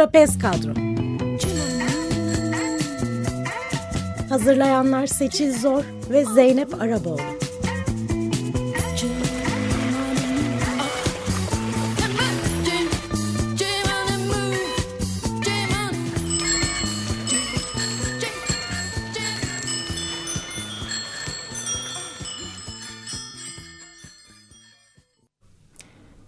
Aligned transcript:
Trapez 0.00 0.38
Kadro. 0.38 0.74
Hazırlayanlar 4.28 5.06
Seçil 5.06 5.58
Zor 5.58 5.84
ve 6.10 6.24
Zeynep 6.24 6.82
Araboğlu 6.82 7.39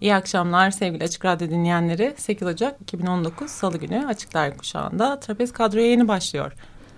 İyi 0.03 0.15
akşamlar 0.15 0.71
sevgili 0.71 1.05
Açık 1.05 1.25
Radyo 1.25 1.51
dinleyenleri. 1.51 2.15
8 2.17 2.49
Ocak 2.49 2.81
2019 2.81 3.51
Salı 3.51 3.79
günü 3.79 4.07
Açık 4.07 4.35
Dergi 4.35 4.57
kuşağında 4.57 5.21
Trapez 5.21 5.53
Kadroya 5.53 5.87
yeni 5.87 6.09
başlıyor. 6.09 6.53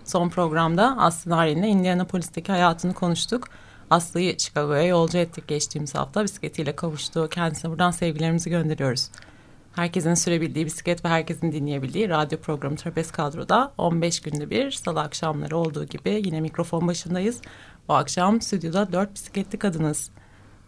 Son 0.04 0.28
programda 0.28 0.96
Aslı 0.98 1.30
Narin'le 1.30 1.62
Indianapolis'teki 1.62 2.52
hayatını 2.52 2.94
konuştuk. 2.94 3.48
Aslı'yı 3.90 4.38
Chicago'ya 4.38 4.82
yolcu 4.82 5.18
ettik 5.18 5.48
geçtiğimiz 5.48 5.94
hafta. 5.94 6.24
Bisikletiyle 6.24 6.76
kavuştu. 6.76 7.28
Kendisine 7.28 7.70
buradan 7.70 7.90
sevgilerimizi 7.90 8.50
gönderiyoruz. 8.50 9.10
Herkesin 9.72 10.14
sürebildiği 10.14 10.66
bisiklet 10.66 11.04
ve 11.04 11.08
herkesin 11.08 11.52
dinleyebildiği 11.52 12.08
radyo 12.08 12.38
programı 12.38 12.76
Trapez 12.76 13.10
Kadro'da 13.10 13.72
15 13.78 14.20
günde 14.20 14.50
bir 14.50 14.70
salı 14.70 15.00
akşamları 15.00 15.56
olduğu 15.56 15.84
gibi 15.84 16.22
yine 16.24 16.40
mikrofon 16.40 16.88
başındayız. 16.88 17.40
Bu 17.88 17.94
akşam 17.94 18.40
stüdyoda 18.40 18.92
dört 18.92 19.14
bisikletli 19.14 19.58
kadınız. 19.58 20.10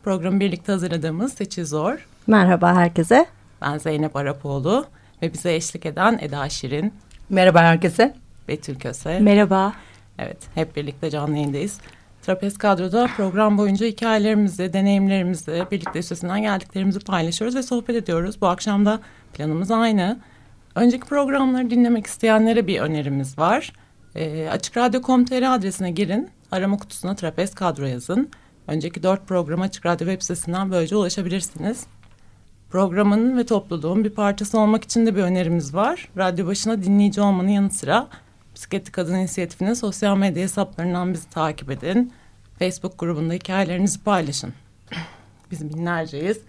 Programı 0.05 0.41
birlikte 0.41 0.73
hazırladığımız 0.73 1.33
Seçi 1.33 1.65
Zor, 1.65 2.07
Merhaba 2.27 2.75
herkese. 2.75 3.27
Ben 3.63 3.79
Zeynep 3.79 4.17
Arapoğlu 4.17 4.87
ve 5.23 5.33
bize 5.33 5.55
eşlik 5.55 5.87
eden 5.87 6.19
Eda 6.23 6.49
Şirin. 6.49 6.95
Merhaba 7.29 7.61
herkese. 7.61 8.15
Betül 8.49 8.79
Köse. 8.79 9.19
Merhaba. 9.19 9.73
Evet, 10.19 10.37
hep 10.55 10.77
birlikte 10.77 11.11
canlı 11.11 11.37
yayındayız. 11.37 11.81
Trapez 12.23 12.59
Kadro'da 12.59 13.07
program 13.17 13.59
boyunca 13.59 13.87
hikayelerimizi, 13.87 14.73
deneyimlerimizi, 14.73 15.65
birlikte 15.71 15.99
üstesinden 15.99 16.43
geldiklerimizi 16.43 17.01
paylaşıyoruz 17.01 17.57
ve 17.57 17.63
sohbet 17.63 17.97
ediyoruz. 17.97 18.41
Bu 18.41 18.47
akşam 18.47 18.87
da 18.87 19.01
planımız 19.35 19.71
aynı. 19.71 20.19
Önceki 20.75 21.07
programları 21.07 21.71
dinlemek 21.71 22.07
isteyenlere 22.07 22.67
bir 22.67 22.81
önerimiz 22.81 23.39
var. 23.39 23.73
E, 24.15 24.49
Açıkradyo.com.tr 24.49 25.55
adresine 25.55 25.91
girin, 25.91 26.31
arama 26.53 26.77
kutusuna 26.77 27.15
Trapez 27.15 27.55
Kadro 27.55 27.87
yazın. 27.87 28.31
Önceki 28.67 29.03
dört 29.03 29.29
programa 29.29 29.65
Açık 29.65 29.87
Radyo 29.87 30.07
web 30.07 30.23
sitesinden 30.23 30.71
böylece 30.71 30.97
ulaşabilirsiniz. 30.97 31.87
Programın 32.71 33.39
ve 33.39 33.47
topluluğun 33.47 34.05
bir 34.05 34.11
parçası 34.11 34.61
olmak 34.61 34.85
için 34.85 35.07
de 35.07 35.17
bir 35.17 35.23
önerimiz 35.23 35.75
var. 35.75 36.09
Radyo 36.17 36.47
başına 36.47 36.83
dinleyici 36.83 37.21
olmanın 37.21 37.49
yanı 37.49 37.71
sıra 37.71 38.09
Bisikletli 38.55 38.93
Kadın 38.93 39.15
İnisiyatifinin 39.15 39.75
sosyal 39.75 40.17
medya 40.17 40.43
hesaplarından 40.43 41.15
bizi 41.15 41.31
takip 41.31 41.71
edin. 41.71 42.13
Facebook 42.59 42.99
grubunda 42.99 43.35
hikayelerinizi 43.35 44.05
paylaşın. 44.05 44.55
Biz 45.51 45.75
binlerceyiz 45.75 46.41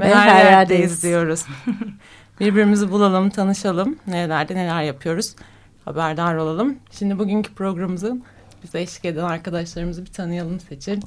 ve, 0.00 0.04
ve 0.04 0.14
her, 0.14 0.28
her 0.28 0.44
yerdeyiz, 0.44 1.02
diyoruz. 1.02 1.44
Birbirimizi 2.40 2.90
bulalım, 2.90 3.30
tanışalım. 3.30 3.98
Nelerde 4.06 4.54
neler 4.54 4.82
yapıyoruz. 4.82 5.34
Haberdar 5.84 6.34
olalım. 6.34 6.76
Şimdi 6.90 7.18
bugünkü 7.18 7.54
programımızı 7.54 8.16
bize 8.62 8.80
eşlik 8.80 9.04
eden 9.04 9.24
arkadaşlarımızı 9.24 10.06
bir 10.06 10.12
tanıyalım 10.12 10.60
Seçil. 10.60 11.00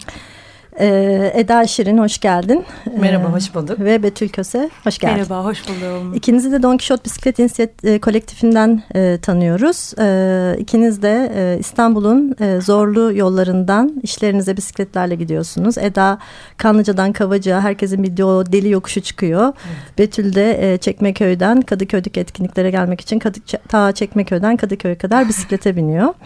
Ee, 0.80 1.32
Eda 1.36 1.68
Şirin 1.68 1.98
hoş 1.98 2.20
geldin. 2.20 2.66
Merhaba, 3.00 3.34
hoş 3.34 3.56
bulduk. 3.56 3.80
Ve 3.80 4.04
Betül 4.04 4.30
Köse, 4.30 4.70
hoş 4.84 4.98
geldin. 4.98 5.18
Merhaba, 5.18 5.46
hoş 5.46 5.64
buldum. 5.68 6.14
İkinizi 6.14 6.52
de 6.52 6.64
Don 6.64 6.78
Quixote 6.78 7.06
Bisiklet 7.06 7.40
İnsiyat 7.40 7.70
e, 7.84 8.00
kolektifinden 8.00 8.84
e, 8.96 9.18
tanıyoruz. 9.22 9.94
E, 10.00 10.56
ikiniz 10.60 11.02
de 11.02 11.32
e, 11.36 11.60
İstanbul'un 11.60 12.36
e, 12.42 12.62
zorlu 12.62 13.14
yollarından 13.14 14.00
işlerinize 14.04 14.58
bisikletlerle 14.58 15.16
gidiyorsunuz. 15.16 15.78
Eda 15.78 16.20
Kanlıca'dan 16.58 17.14
Kavacı'ya 17.14 17.62
herkesin 17.62 18.04
bir 18.04 18.24
o 18.24 18.46
deli 18.52 18.70
yokuşu 18.70 19.02
çıkıyor. 19.02 19.44
Evet. 19.44 19.98
Betül 19.98 20.36
de 20.36 20.74
e, 20.74 20.78
Çekmeköy'den 20.78 21.62
Kadıköy'deki 21.62 22.20
etkinliklere 22.20 22.72
gelmek 22.72 23.02
için 23.02 23.20
Kadı, 23.20 23.40
ta 23.68 23.92
Çekmeköy'den 23.92 24.58
Kadıköy'e 24.58 24.98
kadar 24.98 25.28
bisiklete 25.28 25.76
biniyor. 25.76 26.14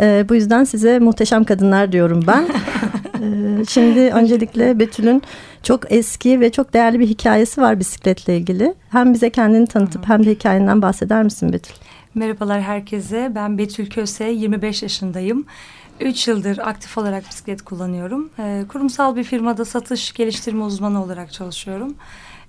E, 0.00 0.24
bu 0.28 0.34
yüzden 0.34 0.64
size 0.64 0.98
muhteşem 0.98 1.44
kadınlar 1.44 1.92
diyorum 1.92 2.24
ben. 2.26 2.48
e, 3.22 3.64
şimdi 3.64 4.00
öncelikle 4.00 4.78
Betül'ün 4.78 5.22
çok 5.62 5.92
eski 5.92 6.40
ve 6.40 6.52
çok 6.52 6.74
değerli 6.74 7.00
bir 7.00 7.06
hikayesi 7.06 7.60
var 7.60 7.80
bisikletle 7.80 8.36
ilgili. 8.36 8.74
Hem 8.90 9.14
bize 9.14 9.30
kendini 9.30 9.66
tanıtıp 9.66 10.08
hem 10.08 10.26
de 10.26 10.30
hikayenden 10.30 10.82
bahseder 10.82 11.22
misin 11.22 11.52
Betül? 11.52 11.74
Merhabalar 12.14 12.62
herkese. 12.62 13.32
Ben 13.34 13.58
Betül 13.58 13.90
Köse, 13.90 14.24
25 14.24 14.82
yaşındayım. 14.82 15.46
3 16.00 16.28
yıldır 16.28 16.58
aktif 16.58 16.98
olarak 16.98 17.28
bisiklet 17.30 17.62
kullanıyorum. 17.62 18.30
E, 18.38 18.64
kurumsal 18.68 19.16
bir 19.16 19.24
firmada 19.24 19.64
satış 19.64 20.12
geliştirme 20.12 20.64
uzmanı 20.64 21.04
olarak 21.04 21.32
çalışıyorum. 21.32 21.94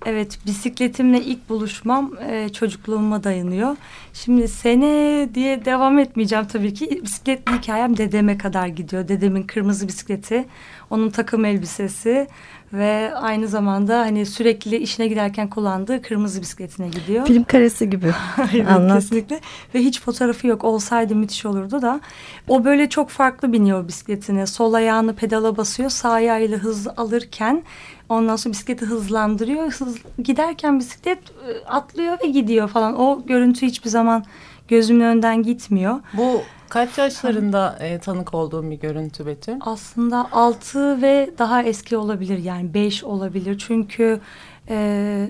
Evet 0.06 0.38
bisikletimle 0.46 1.20
ilk 1.20 1.48
buluşmam 1.48 2.12
e, 2.28 2.48
çocukluğuma 2.48 3.24
dayanıyor. 3.24 3.76
Şimdi 4.12 4.48
sene 4.48 5.28
diye 5.34 5.64
devam 5.64 5.98
etmeyeceğim 5.98 6.46
tabii 6.46 6.74
ki. 6.74 7.00
Bisikletli 7.02 7.52
hikayem 7.52 7.96
dedeme 7.96 8.38
kadar 8.38 8.66
gidiyor. 8.66 9.08
Dedemin 9.08 9.42
kırmızı 9.42 9.88
bisikleti, 9.88 10.44
onun 10.90 11.10
takım 11.10 11.44
elbisesi 11.44 12.26
ve 12.72 13.12
aynı 13.14 13.48
zamanda 13.48 14.00
hani 14.00 14.26
sürekli 14.26 14.76
işine 14.76 15.08
giderken 15.08 15.50
kullandığı 15.50 16.02
kırmızı 16.02 16.40
bisikletine 16.40 16.88
gidiyor. 16.88 17.26
Film 17.26 17.44
karesi 17.44 17.90
gibi. 17.90 18.12
Anlat. 18.68 18.94
Kesinlikle. 18.94 19.40
Ve 19.74 19.78
hiç 19.78 20.00
fotoğrafı 20.00 20.46
yok. 20.46 20.64
Olsaydı 20.64 21.14
müthiş 21.14 21.46
olurdu 21.46 21.82
da. 21.82 22.00
O 22.48 22.64
böyle 22.64 22.88
çok 22.88 23.10
farklı 23.10 23.52
biniyor 23.52 23.88
bisikletine. 23.88 24.46
Sol 24.46 24.72
ayağını 24.72 25.16
pedala 25.16 25.56
basıyor. 25.56 25.90
Sağ 25.90 26.10
ayağıyla 26.10 26.58
hız 26.58 26.88
alırken 26.88 27.62
Ondan 28.10 28.36
sonra 28.36 28.52
bisikleti 28.52 28.84
hızlandırıyor. 28.84 29.72
Hız, 29.72 29.98
giderken 30.22 30.78
bisiklet 30.78 31.18
e, 31.18 31.66
atlıyor 31.66 32.18
ve 32.24 32.26
gidiyor 32.26 32.68
falan. 32.68 33.00
O 33.00 33.26
görüntü 33.26 33.66
hiçbir 33.66 33.90
zaman 33.90 34.24
gözümün 34.68 35.04
önden 35.04 35.42
gitmiyor. 35.42 36.00
Bu 36.12 36.42
kaç 36.68 36.98
yaşlarında 36.98 37.78
e, 37.80 37.98
tanık 37.98 38.34
olduğum 38.34 38.70
bir 38.70 38.80
görüntü 38.80 39.26
Betül? 39.26 39.54
Aslında 39.60 40.28
altı 40.32 41.02
ve 41.02 41.30
daha 41.38 41.62
eski 41.62 41.96
olabilir. 41.96 42.38
Yani 42.38 42.74
beş 42.74 43.04
olabilir. 43.04 43.58
Çünkü 43.58 44.20
e, 44.68 45.28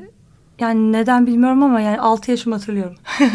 yani 0.58 0.92
neden 0.92 1.26
bilmiyorum 1.26 1.62
ama 1.62 1.80
yani 1.80 2.00
altı 2.00 2.30
yaşımı 2.30 2.56
hatırlıyorum. 2.56 2.96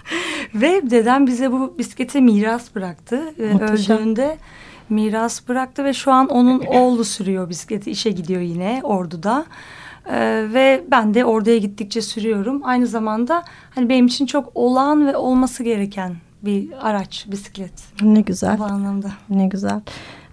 ve 0.54 0.90
dedem 0.90 1.26
bize 1.26 1.52
bu 1.52 1.74
bisikleti 1.78 2.20
miras 2.20 2.74
bıraktı. 2.74 3.34
Muhteşem. 3.52 3.96
Öldüğünde 3.96 4.38
miras 4.92 5.48
bıraktı 5.48 5.84
ve 5.84 5.92
şu 5.92 6.12
an 6.12 6.28
onun 6.28 6.60
oğlu 6.60 7.04
sürüyor 7.04 7.48
bisikleti 7.48 7.90
işe 7.90 8.10
gidiyor 8.10 8.40
yine 8.40 8.80
orduda. 8.82 9.44
Ee, 10.06 10.46
ve 10.54 10.84
ben 10.90 11.14
de 11.14 11.24
orduya 11.24 11.58
gittikçe 11.58 12.02
sürüyorum. 12.02 12.60
Aynı 12.64 12.86
zamanda 12.86 13.44
hani 13.74 13.88
benim 13.88 14.06
için 14.06 14.26
çok 14.26 14.50
olağan 14.54 15.06
ve 15.06 15.16
olması 15.16 15.62
gereken 15.62 16.16
bir 16.42 16.68
araç 16.80 17.26
bisiklet. 17.30 17.72
Ne 18.02 18.20
güzel. 18.20 18.58
Bu 18.58 18.64
anlamda. 18.64 19.08
Ne 19.30 19.46
güzel. 19.46 19.80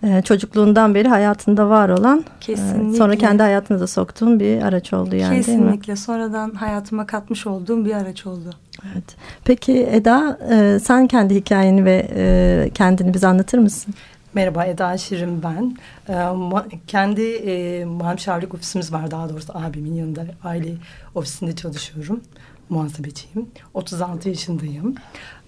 Ee, 0.04 0.22
çocukluğundan 0.22 0.96
beri 0.96 1.08
hayatında 1.08 1.70
var 1.70 1.90
olan 1.90 2.24
Kesinlikle. 2.42 2.96
E, 2.96 2.98
sonra 2.98 3.16
kendi 3.16 3.44
hayatına 3.44 3.80
da 3.80 3.88
soktuğun 3.88 4.40
bir 4.40 4.62
araç 4.62 4.94
oldu 4.94 5.16
yani 5.16 5.36
Kesinlikle. 5.36 5.96
Sonradan 5.96 6.52
hayatıma 6.52 7.06
katmış 7.06 7.48
olduğum 7.48 7.86
bir 7.86 7.94
araç 7.94 8.26
oldu. 8.26 8.50
Evet. 8.94 9.16
Peki 9.46 9.88
Eda 9.92 10.40
e, 10.52 10.80
sen 10.80 11.08
kendi 11.08 11.36
hikayeni 11.36 11.86
ve 11.86 12.08
e, 12.16 12.70
kendini 12.74 13.14
bize 13.14 13.28
anlatır 13.28 13.58
mısın? 13.58 13.94
Merhaba 14.34 14.66
Eda 14.66 14.98
Şirin 14.98 15.44
ben. 15.44 15.78
Ee, 16.10 16.78
kendi 16.88 17.22
e, 17.22 17.86
muhemşerlik 17.86 18.54
ofisimiz 18.54 18.94
var 18.94 19.12
daha 19.12 19.30
doğrusu 19.30 19.58
abimin 19.58 19.94
yanında 19.94 20.26
aile 20.44 20.74
ofisinde 21.16 21.56
çalışıyorum. 21.56 22.22
Muhasebeciyim. 22.70 23.50
36 23.74 24.30
yaşındayım. 24.30 24.96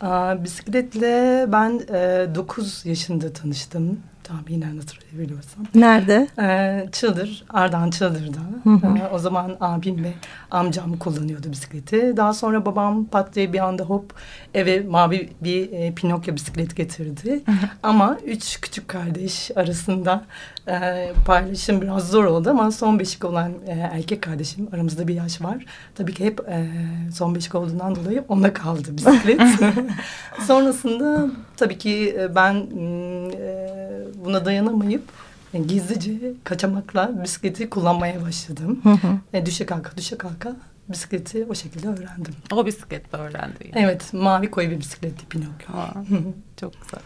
Ee, 0.04 0.08
bisikletle 0.44 1.46
ben 1.52 1.82
e, 1.94 2.36
9 2.36 2.86
yaşında 2.86 3.34
tanıştım 3.34 4.00
tahminen 4.24 4.78
hatırlayabiliyorsam. 4.78 5.66
Nerede? 5.76 6.28
Ee, 6.40 6.90
Çıldır, 6.92 7.46
Ardahan 7.50 7.90
Çıldır'da. 7.90 8.40
Ee, 8.88 9.14
o 9.14 9.18
zaman 9.20 9.58
abim 9.60 10.04
ve 10.04 10.14
amcam 10.52 10.98
kullanıyordu 10.98 11.52
bisikleti. 11.52 12.14
Daha 12.18 12.34
sonra 12.34 12.66
babam 12.66 13.06
pat 13.06 13.36
diye 13.36 13.54
bir 13.54 13.60
anda 13.60 13.84
hop 13.84 14.14
eve 14.54 14.80
mavi 14.80 15.30
bir 15.42 15.72
e, 15.72 15.94
Pinokyo 15.94 16.36
bisiklet 16.36 16.76
getirdi. 16.76 17.42
ama 17.84 18.18
üç 18.26 18.62
küçük 18.62 18.88
kardeş 18.88 19.52
arasında 19.56 20.26
e, 20.68 21.12
paylaşım 21.26 21.82
biraz 21.82 22.10
zor 22.10 22.24
oldu 22.24 22.50
ama 22.50 22.72
son 22.72 23.00
beşik 23.00 23.26
olan 23.26 23.54
e, 23.68 23.72
erkek 23.72 24.22
kardeşim 24.22 24.68
aramızda 24.74 25.08
bir 25.08 25.16
yaş 25.16 25.42
var. 25.42 25.66
Tabii 25.96 26.14
ki 26.14 26.26
hep 26.26 26.40
e, 26.40 26.68
son 27.14 27.36
beşik 27.36 27.56
olduğundan 27.56 27.96
dolayı 27.96 28.24
ona 28.28 28.54
kaldı 28.54 28.98
bisiklet. 28.98 29.42
Sonrasında 30.48 31.30
tabii 31.58 31.78
ki 31.78 32.16
e, 32.20 32.36
ben 32.36 32.56
e, 32.56 33.70
buna 34.26 34.46
dayanamayıp 34.46 35.04
gizlice 35.60 36.34
kaçamakla 36.44 37.24
bisikleti 37.24 37.70
kullanmaya 37.70 38.22
başladım. 38.22 38.80
Hı 38.84 38.90
hı. 38.90 39.18
E, 39.34 39.46
düşe 39.46 39.66
kalka 39.66 39.98
düşe 39.98 40.18
kalka 40.18 40.56
bisikleti 40.90 41.46
o 41.50 41.56
şekilde 41.56 41.88
öğrendim. 41.88 42.36
O 42.54 42.66
bisiklette 42.66 43.18
öğrendi. 43.18 43.72
Yani. 43.76 43.86
Evet, 43.86 44.14
mavi 44.14 44.52
koyu 44.52 44.70
bir 44.70 44.80
bisikletti 44.80 45.26
Pinokyo. 45.26 45.74
çok 46.58 46.74
güzel. 46.82 47.02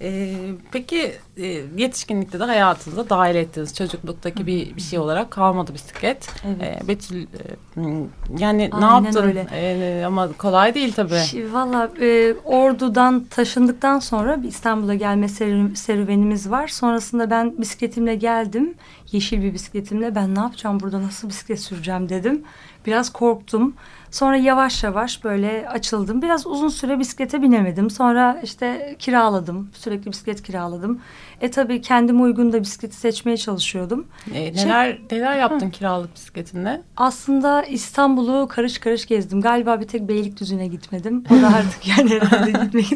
Ee, 0.00 0.34
peki 0.72 1.12
e, 1.36 1.46
yetişkinlikte 1.76 2.40
de 2.40 2.44
hayatınıza 2.44 3.10
dahil 3.10 3.34
ettiğiniz 3.34 3.74
çocukluktaki 3.74 4.46
bir, 4.46 4.76
bir 4.76 4.80
şey 4.80 4.98
olarak 4.98 5.30
kalmadı 5.30 5.74
bisiklet. 5.74 6.28
Evet. 6.46 6.82
Ee, 6.84 6.88
Betül 6.88 7.22
e, 7.22 7.26
yani 8.38 8.70
Aynen 8.72 8.80
ne 8.80 9.04
yaptın? 9.06 9.22
öyle. 9.22 9.46
Ee, 9.52 10.04
ama 10.06 10.32
kolay 10.32 10.74
değil 10.74 10.92
tabii. 10.92 11.52
Valla 11.52 11.90
e, 12.00 12.34
Ordu'dan 12.44 13.24
taşındıktan 13.30 13.98
sonra 13.98 14.42
bir 14.42 14.48
İstanbul'a 14.48 14.94
gelme 14.94 15.26
serü- 15.26 15.76
serüvenimiz 15.76 16.50
var. 16.50 16.68
Sonrasında 16.68 17.30
ben 17.30 17.58
bisikletimle 17.58 18.14
geldim. 18.14 18.74
Yeşil 19.12 19.42
bir 19.42 19.54
bisikletimle 19.54 20.14
ben 20.14 20.34
ne 20.34 20.38
yapacağım 20.40 20.80
burada 20.80 21.02
nasıl 21.02 21.28
bisiklet 21.28 21.60
süreceğim 21.60 22.08
dedim. 22.08 22.42
Biraz 22.86 23.12
korktum. 23.12 23.74
Sonra 24.10 24.36
yavaş 24.36 24.84
yavaş 24.84 25.24
böyle 25.24 25.68
açıldım. 25.68 26.22
Biraz 26.22 26.46
uzun 26.46 26.68
süre 26.68 26.98
bisiklete 26.98 27.42
binemedim. 27.42 27.90
Sonra 27.90 28.40
işte 28.42 28.96
kiraladım. 28.98 29.70
Sürekli 29.74 30.10
bisiklet 30.10 30.42
kiraladım. 30.42 31.00
E 31.40 31.50
tabii 31.50 31.80
kendime 31.80 32.20
uygun 32.22 32.52
da 32.52 32.60
bisikleti 32.62 32.96
seçmeye 32.96 33.36
çalışıyordum. 33.36 34.06
Ee, 34.34 34.52
neler 34.54 34.98
neler 35.10 35.36
yaptın 35.38 35.70
kiralık 35.70 36.14
bisikletinle? 36.14 36.82
Aslında 36.96 37.62
İstanbul'u 37.62 38.48
karış 38.48 38.78
karış 38.78 39.06
gezdim. 39.06 39.40
Galiba 39.40 39.80
bir 39.80 39.86
tek 39.88 40.08
Beylikdüzü'ne 40.08 40.66
gitmedim. 40.66 41.24
O 41.30 41.42
da 41.42 41.46
artık 41.48 41.88
yani 41.98 42.10
herhalde 42.20 42.50
gitmek. 42.64 42.86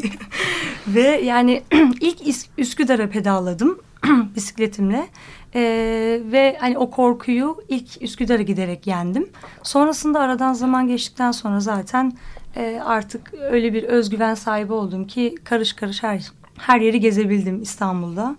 Ve 0.87 1.01
yani 1.23 1.63
ilk 2.01 2.27
İs- 2.27 2.47
Üsküdar'a 2.57 3.09
pedalladım 3.09 3.79
bisikletimle. 4.35 5.07
Ee, 5.55 6.21
ve 6.25 6.57
hani 6.59 6.77
o 6.77 6.91
korkuyu 6.91 7.57
ilk 7.69 8.01
Üsküdar'a 8.01 8.41
giderek 8.41 8.87
yendim. 8.87 9.29
Sonrasında 9.63 10.19
aradan 10.19 10.53
zaman 10.53 10.87
geçtikten 10.87 11.31
sonra 11.31 11.59
zaten 11.59 12.13
e, 12.55 12.81
artık 12.85 13.33
öyle 13.33 13.73
bir 13.73 13.83
özgüven 13.83 14.35
sahibi 14.35 14.73
oldum 14.73 15.07
ki 15.07 15.35
karış 15.43 15.73
karış 15.73 16.03
her 16.03 16.31
her 16.57 16.81
yeri 16.81 16.99
gezebildim 16.99 17.61
İstanbul'da. 17.61 18.35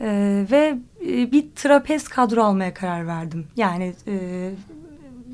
Ee, 0.00 0.46
ve 0.50 0.78
e, 1.06 1.32
bir 1.32 1.44
trapez 1.56 2.08
kadro 2.08 2.42
almaya 2.42 2.74
karar 2.74 3.06
verdim. 3.06 3.46
Yani 3.56 3.94
e, 4.06 4.50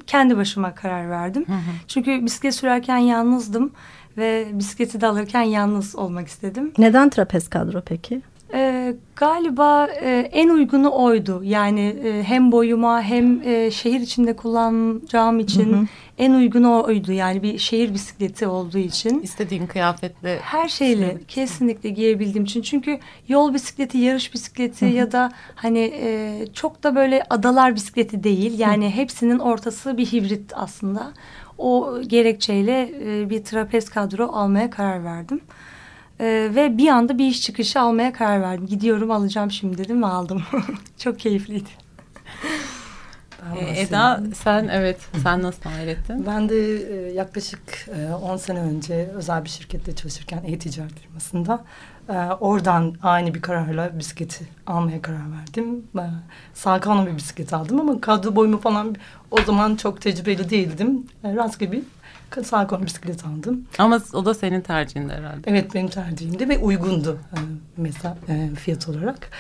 kendi 0.07 0.37
başıma 0.37 0.75
karar 0.75 1.11
verdim. 1.11 1.47
Çünkü 1.89 2.25
bisiklet 2.25 2.55
sürerken 2.55 2.99
yalnızdım 2.99 3.73
ve 4.17 4.49
bisikleti 4.53 5.01
de 5.01 5.07
alırken 5.07 5.43
yalnız 5.43 5.97
olmak 5.97 6.29
istedim. 6.29 6.73
Neden 6.79 7.11
trapez 7.11 7.49
kadro 7.49 7.83
peki? 7.87 8.23
Ee, 8.55 8.95
galiba 9.17 9.87
e, 9.87 10.29
en 10.33 10.49
uygunu 10.49 10.91
oydu. 10.93 11.41
Yani 11.45 11.97
e, 12.05 12.23
hem 12.23 12.53
boyuma 12.53 13.03
hem 13.03 13.43
e, 13.45 13.71
şehir 13.71 14.01
içinde 14.01 14.37
kullanacağım 14.37 15.41
için 15.41 15.73
Hı 15.73 15.77
hı. 15.77 15.87
en 16.19 16.33
uygunu 16.33 16.83
oydu. 16.83 17.13
Yani 17.13 17.43
bir 17.43 17.59
şehir 17.59 17.95
bisikleti 17.95 18.47
olduğu 18.47 18.79
için. 18.79 19.21
İstediğin 19.21 19.67
kıyafetle 19.67 20.39
Her 20.43 20.69
şeyle 20.69 21.19
kesinlikle 21.29 21.91
giyebildiğim 21.91 22.45
için. 22.45 22.63
Çünkü 22.63 22.99
yol 23.29 23.55
bisikleti, 23.55 23.99
yarış 23.99 24.35
bisikleti 24.35 24.85
ya 24.85 25.13
da 25.13 25.33
hani 25.55 25.93
e, 25.95 26.39
çok 26.55 26.83
da 26.83 26.97
böyle 26.97 27.23
adalar 27.31 27.75
bisikleti 27.75 28.25
değil. 28.25 28.59
Yani 28.59 28.91
hepsinin 28.91 29.39
ortası 29.39 29.97
bir 29.97 30.07
hibrit 30.07 30.53
aslında. 30.55 31.13
O 31.59 32.01
gerekçeyle 32.07 32.91
e, 33.05 33.31
bir 33.31 33.45
trapez 33.45 33.91
kadro 33.91 34.29
almaya 34.33 34.71
karar 34.71 35.05
verdim. 35.05 35.41
E, 36.21 36.51
ve 36.55 36.79
bir 36.79 36.89
anda 36.89 37.19
bir 37.19 37.27
iş 37.27 37.43
çıkışı 37.43 37.81
almaya 37.81 38.13
karar 38.13 38.43
verdim. 38.43 38.67
Gidiyorum 38.67 39.11
alacağım 39.11 39.51
şimdi 39.51 39.79
dedim 39.79 40.03
ve 40.03 40.07
aldım. 40.07 40.43
çok 40.99 41.19
keyifliydi. 41.19 41.69
Ee, 43.43 43.57
bahsedeyim. 43.57 43.89
Eda 43.89 44.23
sen 44.35 44.69
evet 44.69 45.01
sen 45.23 45.43
nasıl 45.43 45.63
dahil 45.63 45.89
ettin? 45.89 46.27
Ben 46.27 46.49
de 46.49 46.57
e, 46.77 47.13
yaklaşık 47.13 47.89
e, 47.97 48.15
10 48.15 48.37
sene 48.37 48.61
önce 48.61 49.11
özel 49.15 49.45
bir 49.45 49.49
şirkette 49.49 49.95
çalışırken 49.95 50.43
e-ticaret 50.47 51.01
firmasında 51.01 51.65
e, 52.09 52.13
oradan 52.41 52.95
aynı 53.03 53.35
bir 53.35 53.43
kararla 53.43 53.99
bisikleti 53.99 54.45
almaya 54.67 55.03
karar 55.03 55.33
verdim. 55.39 55.85
E, 55.99 56.05
Salkanlı 56.55 57.07
bir 57.07 57.17
bisiklet 57.17 57.53
aldım 57.53 57.81
ama 57.81 58.01
kadro 58.01 58.37
boyumu 58.37 58.61
falan 58.61 58.97
o 59.31 59.43
zaman 59.43 59.77
çok 59.77 60.01
tecrübeli 60.01 60.51
değildim. 60.51 61.07
E, 61.25 61.35
rastgele 61.35 61.73
bir 61.73 61.83
Salkanlı 62.45 62.87
bisiklet 62.87 63.25
aldım. 63.25 63.65
Ama 63.79 64.01
o 64.13 64.25
da 64.25 64.35
senin 64.35 64.61
tercihinde 64.61 65.13
herhalde. 65.13 65.41
Evet 65.47 65.75
benim 65.75 65.89
tercihimdi 65.89 66.49
ve 66.49 66.59
uygundu 66.59 67.19
e, 67.33 67.39
mesela 67.77 68.17
e, 68.29 68.55
fiyat 68.55 68.89
olarak. 68.89 69.31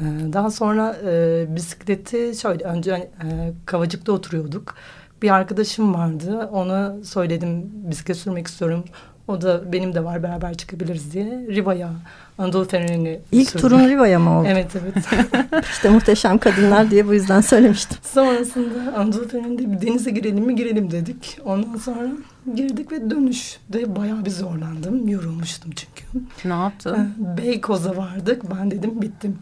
E, 0.00 0.04
daha 0.32 0.50
sonra 0.50 0.96
e, 1.06 1.46
bisikleti 1.56 2.32
şöyle 2.42 2.64
önce 2.64 2.92
e, 2.92 3.52
Kavacık'ta 3.66 4.12
oturuyorduk. 4.12 4.74
Bir 5.22 5.30
arkadaşım 5.30 5.94
vardı. 5.94 6.48
Ona 6.52 6.94
söyledim 7.04 7.70
bisiklet 7.90 8.16
sürmek 8.16 8.46
istiyorum. 8.46 8.84
O 9.28 9.40
da 9.40 9.72
benim 9.72 9.94
de 9.94 10.04
var 10.04 10.22
beraber 10.22 10.54
çıkabiliriz 10.54 11.12
diye. 11.12 11.24
Riva'ya 11.26 11.90
Anadolu 12.38 12.68
Feneri'ni 12.68 13.20
İlk 13.32 13.58
turun 13.58 13.88
Riva'ya 13.88 14.18
mı 14.18 14.38
oldu? 14.38 14.48
Evet 14.50 14.70
evet. 14.82 15.24
İşte 15.72 15.88
muhteşem 15.90 16.38
kadınlar 16.38 16.90
diye 16.90 17.06
bu 17.06 17.14
yüzden 17.14 17.40
söylemiştim. 17.40 17.98
Sonrasında 18.02 18.96
Anadolu 18.96 19.28
Feneri'nde 19.28 19.72
bir 19.72 19.86
denize 19.86 20.10
girelim 20.10 20.44
mi 20.44 20.56
girelim 20.56 20.90
dedik. 20.90 21.38
Ondan 21.44 21.76
sonra 21.76 22.08
girdik 22.54 22.92
ve 22.92 23.10
dönüşte 23.10 23.96
bayağı 23.96 24.24
bir 24.24 24.30
zorlandım. 24.30 25.08
Yorulmuştum 25.08 25.70
çünkü. 25.70 26.26
Ne 26.44 26.52
yaptın? 26.52 27.14
Beykoz'a 27.38 27.96
vardık. 27.96 28.50
Ben 28.50 28.70
dedim 28.70 29.02
bittim. 29.02 29.38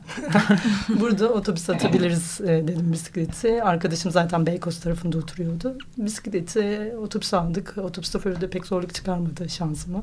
Burada 1.01 1.29
otobüs 1.29 1.71
atabiliriz 1.71 2.41
e, 2.41 2.47
dedim 2.47 2.93
bisikleti. 2.93 3.63
Arkadaşım 3.63 4.13
zaten 4.13 4.47
Beykoz 4.47 4.81
tarafında 4.81 5.19
oturuyordu. 5.19 5.79
Bisikleti 5.97 6.95
otobüs 7.03 7.35
aldık. 7.35 7.75
Otobüs 7.79 8.13
şoförü 8.13 8.41
de 8.41 8.51
pek 8.51 8.67
zorluk 8.67 8.95
çıkarmadı 8.95 9.49
şansıma. 9.49 10.03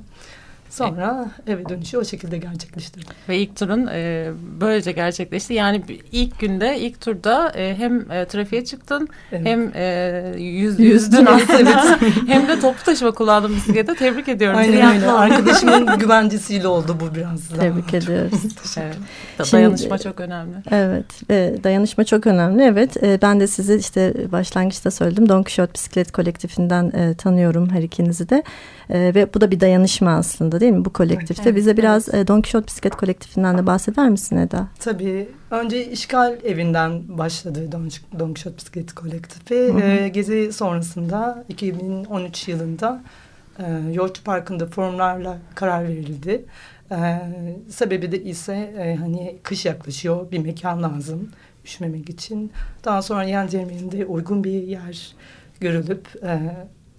Sonra 0.71 1.31
eve 1.47 1.69
dönüşü 1.69 1.97
o 1.97 2.05
şekilde 2.05 2.37
gerçekleştirdim. 2.37 3.07
Ve 3.29 3.37
ilk 3.37 3.55
turun 3.55 3.87
e, 3.87 4.29
böylece 4.61 4.91
gerçekleşti. 4.91 5.53
Yani 5.53 5.81
ilk 6.11 6.39
günde, 6.39 6.79
ilk 6.79 7.01
turda 7.01 7.51
e, 7.55 7.75
hem 7.77 8.11
e, 8.11 8.25
trafiğe 8.25 8.65
çıktın 8.65 9.07
Evet. 9.31 9.45
hem 9.45 9.71
e, 9.75 10.33
yüz, 10.37 10.79
yüzdün 10.79 11.25
aslında 11.25 11.99
hem 12.27 12.47
de 12.47 12.59
toplu 12.59 12.83
taşıma 12.85 13.11
kullandın 13.11 13.55
bisiklete. 13.55 13.95
Tebrik 13.95 14.27
ediyorum. 14.27 14.59
Aynen 14.59 14.91
seni. 14.91 14.93
öyle. 14.95 15.11
Arkadaşımın 15.11 15.99
güvencesiyle 15.99 16.67
oldu 16.67 16.97
bu 16.99 17.15
biraz. 17.15 17.47
Tebrik 17.49 17.93
ediyoruz. 17.93 18.31
Evet. 18.77 18.95
Da- 19.39 19.43
Şimdi- 19.45 19.61
dayanışma 19.61 19.97
çok 19.97 20.19
önemli. 20.19 20.55
Evet, 20.71 21.05
e, 21.29 21.55
dayanışma 21.63 22.03
çok 22.03 22.27
önemli. 22.27 22.63
Evet, 22.63 23.03
e, 23.03 23.19
ben 23.21 23.39
de 23.39 23.47
sizi 23.47 23.75
işte 23.75 24.13
başlangıçta 24.31 24.91
söyledim. 24.91 25.29
Don 25.29 25.43
Quixote 25.43 25.73
Bisiklet 25.73 26.11
Kolektifinden 26.11 26.91
e, 26.91 27.13
tanıyorum 27.13 27.69
her 27.69 27.81
ikinizi 27.81 28.29
de. 28.29 28.43
E, 28.89 28.99
ve 29.15 29.33
bu 29.33 29.41
da 29.41 29.51
bir 29.51 29.59
dayanışma 29.59 30.11
aslında 30.11 30.60
değil 30.61 30.73
mi 30.73 30.85
bu 30.85 30.93
kolektifte? 30.93 31.43
Evet, 31.45 31.55
Bize 31.55 31.77
biraz 31.77 32.13
e, 32.13 32.27
Don 32.27 32.41
Quixote 32.41 32.67
Bisiklet 32.67 32.95
Kolektifinden 32.95 33.57
de 33.57 33.67
bahseder 33.67 34.09
misin 34.09 34.37
Eda? 34.37 34.67
Tabii. 34.79 35.29
Önce 35.51 35.85
işgal 35.85 36.37
evinden 36.43 37.17
başladı 37.17 37.71
Don, 37.71 37.89
Don 38.19 38.27
Quixote 38.27 38.57
Bisiklet 38.57 38.93
Kolektifi. 38.93 39.55
Hı 39.55 39.73
hı. 39.73 39.81
Ee, 39.81 40.07
gezi 40.07 40.53
sonrasında 40.53 41.43
2013 41.49 42.47
yılında 42.47 43.01
e, 43.59 43.97
Parkı'nda 44.25 44.65
forumlarla 44.65 45.37
karar 45.55 45.87
verildi. 45.87 46.45
E, 46.91 47.21
sebebi 47.69 48.11
de 48.11 48.23
ise 48.23 48.73
e, 48.77 48.95
hani 48.95 49.37
kış 49.43 49.65
yaklaşıyor 49.65 50.31
bir 50.31 50.39
mekan 50.39 50.83
lazım 50.83 51.29
üşümemek 51.65 52.09
için. 52.09 52.51
Daha 52.85 53.01
sonra 53.01 53.23
Yendirme'nin 53.23 54.05
uygun 54.05 54.43
bir 54.43 54.63
yer 54.63 55.15
görülüp 55.59 56.07
e, 56.23 56.39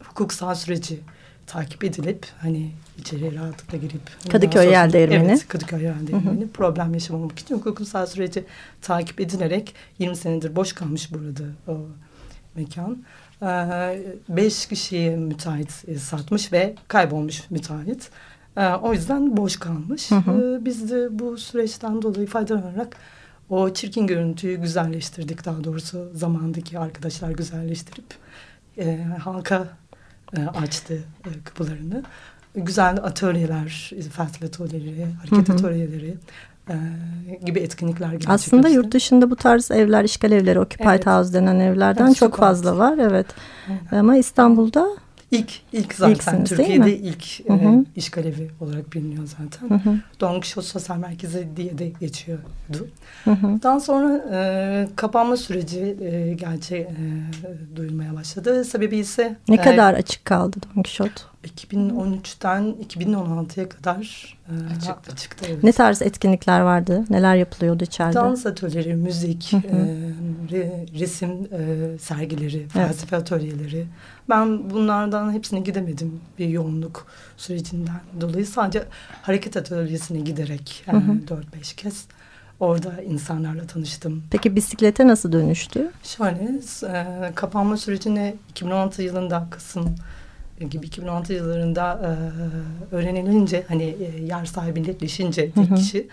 hukuksal 0.04 0.54
süreci 0.54 1.00
takip 1.46 1.84
edilip 1.84 2.26
hani 2.40 2.70
içeriye 2.98 3.34
rahatlıkla 3.34 3.78
girip 3.78 4.00
Kadıköy 4.32 4.62
sonra- 4.64 4.74
Yel 4.74 4.92
Değirmeni. 4.92 5.28
Evet 5.28 5.48
Kadıköy 5.48 5.82
Yel 5.82 6.06
Değirmeni 6.06 6.48
problem 6.48 6.94
yaşamamak 6.94 7.38
için 7.38 7.54
hukuksal 7.54 8.06
süreci 8.06 8.44
takip 8.80 9.20
edilerek 9.20 9.74
20 9.98 10.16
senedir 10.16 10.56
boş 10.56 10.72
kalmış 10.72 11.12
burada 11.12 11.42
o 11.68 11.78
mekan. 12.54 13.02
Ee, 13.42 14.02
beş 14.28 14.66
kişiye 14.66 15.16
müteahhit 15.16 15.84
e, 15.88 15.94
satmış 15.94 16.52
ve 16.52 16.74
kaybolmuş 16.88 17.50
müteahhit. 17.50 18.10
Ee, 18.56 18.66
o 18.68 18.92
yüzden 18.92 19.36
boş 19.36 19.56
kalmış. 19.56 20.10
Hı 20.10 20.14
hı. 20.14 20.58
Ee, 20.60 20.64
biz 20.64 20.90
de 20.90 21.18
bu 21.18 21.38
süreçten 21.38 22.02
dolayı 22.02 22.26
faydalanarak 22.26 22.96
o 23.50 23.72
çirkin 23.72 24.06
görüntüyü 24.06 24.56
güzelleştirdik. 24.60 25.44
Daha 25.44 25.64
doğrusu 25.64 26.10
zamandaki 26.14 26.78
arkadaşlar 26.78 27.30
güzelleştirip 27.30 28.14
e, 28.78 29.04
halka 29.24 29.68
açtı 30.40 30.94
e, 31.26 31.30
kapılarını. 31.44 32.02
Güzel 32.54 32.96
atölyeler, 33.02 33.90
felsefe 34.12 34.46
atölyeleri, 34.46 35.04
hareket 35.04 35.48
Hı 35.48 35.52
hı. 35.52 35.56
atölyeleri 35.56 36.14
e, 36.68 36.74
gibi 37.46 37.58
etkinlikler 37.60 38.06
gerçekleşti. 38.06 38.32
Aslında 38.32 38.68
yurt 38.68 38.92
dışında 38.92 39.30
bu 39.30 39.36
tarz 39.36 39.70
evler, 39.70 40.04
işgal 40.04 40.32
evleri, 40.32 40.60
occupied 40.60 40.88
Evet. 40.88 41.06
house 41.06 41.32
denen 41.32 41.60
evlerden 41.60 42.06
Evet, 42.06 42.16
çok 42.16 42.34
squat. 42.34 42.48
fazla 42.48 42.78
var. 42.78 42.98
Evet. 42.98 43.26
Aynen. 43.68 44.00
Ama 44.00 44.16
İstanbul'da 44.16 44.88
İlk, 45.32 45.60
ilk 45.72 45.94
zaten 45.94 46.14
İlksiniz, 46.14 46.48
Türkiye'de 46.48 46.96
ilk 46.98 47.48
Hı 47.48 47.52
hı. 47.52 47.68
e, 47.68 47.84
işgal 47.96 48.24
evi 48.24 48.50
olarak 48.60 48.92
biliniyor 48.92 49.26
zaten. 49.26 49.70
Hı 49.70 49.90
hı. 49.90 49.96
Don 50.20 50.32
Quixote 50.32 50.66
Sosyal 50.66 50.96
Merkezi 50.96 51.48
diye 51.56 51.78
de 51.78 51.92
geçiyordu. 52.00 52.88
Hı 53.24 53.30
hı. 53.30 53.62
Daha 53.62 53.80
sonra 53.80 54.24
e, 54.32 54.88
kapanma 54.96 55.36
süreci 55.36 55.96
e, 56.00 56.34
gerçi 56.34 56.76
e, 56.76 56.96
duyulmaya 57.76 58.14
başladı. 58.14 58.64
Sebebi 58.64 58.96
ise 58.96 59.36
Ne 59.48 59.54
e, 59.54 59.60
kadar 59.60 59.94
açık 59.94 60.24
kaldı 60.24 60.56
Don 60.62 60.82
Quixote? 60.82 61.31
2013'ten 61.48 62.74
2016'ya 62.88 63.68
kadar 63.68 64.36
e, 64.48 64.74
Açıktı. 64.76 65.12
açıktı. 65.12 65.46
evet. 65.48 65.64
Ne 65.64 65.72
tarz 65.72 66.02
etkinlikler 66.02 66.60
vardı? 66.60 67.04
Neler 67.10 67.36
yapılıyordu 67.36 67.84
içeride? 67.84 68.14
Dans 68.14 68.46
atölyeleri, 68.46 68.94
müzik, 68.94 69.52
Hı 69.52 69.56
hı. 69.56 69.60
e, 69.76 70.12
re- 70.50 71.00
resim 71.00 71.30
e, 71.52 71.98
sergileri, 71.98 72.68
felsefe 72.68 73.16
atölyeleri. 73.16 73.86
Ben 74.28 74.70
bunlardan 74.70 75.32
hepsine 75.32 75.60
gidemedim 75.60 76.20
bir 76.38 76.48
yoğunluk 76.48 77.06
sürecinden 77.36 78.00
dolayı. 78.20 78.46
Sadece 78.46 78.84
hareket 79.22 79.56
atölyesine 79.56 80.20
giderek 80.20 80.84
yani 80.86 81.02
4-5 81.60 81.76
kez 81.76 82.04
orada 82.60 83.02
insanlarla 83.02 83.66
tanıştım. 83.66 84.22
Peki 84.30 84.56
bisiklete 84.56 85.06
nasıl 85.06 85.32
dönüştü? 85.32 85.90
Şöyle 86.02 86.60
e, 86.86 87.34
kapanma 87.34 87.76
sürecine 87.76 88.34
2016 88.50 89.02
yılında 89.02 89.46
Kasım 89.50 89.94
gibi 90.70 90.86
2016 90.86 91.32
yıllarında 91.32 92.16
e, 92.92 92.94
öğrenilince 92.94 93.64
hani 93.68 93.82
e, 93.82 94.22
yer 94.24 94.44
sahibi 94.44 94.82
netleşince 94.82 95.50
tek 95.50 95.70
Hı 95.70 95.74
hı. 95.74 95.74
kişi 95.74 96.08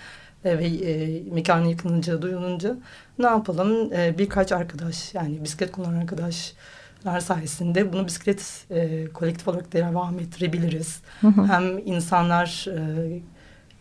e, 0.46 0.58
ve 0.58 0.66
e, 0.66 1.24
mekanın 1.32 1.66
yıkılınca 1.66 2.22
duyulunca 2.22 2.78
ne 3.20 3.26
yapalım 3.26 3.94
E, 3.94 4.18
birkaç 4.18 4.52
arkadaş 4.52 5.14
yani 5.14 5.44
bisiklet 5.44 5.72
kullanan 5.72 6.02
arkadaşlar 6.02 7.20
sayesinde 7.20 7.94
bunu 7.94 8.06
bisiklet 8.08 8.66
e, 8.72 9.06
kolektif 9.06 9.48
olarak 9.48 9.74
devam 9.74 10.20
ettirebiliriz. 10.20 11.02
Hı 11.22 11.28
hı. 11.28 11.46
Hem 11.46 11.78
insanlar 11.86 12.66
e, 12.78 13.20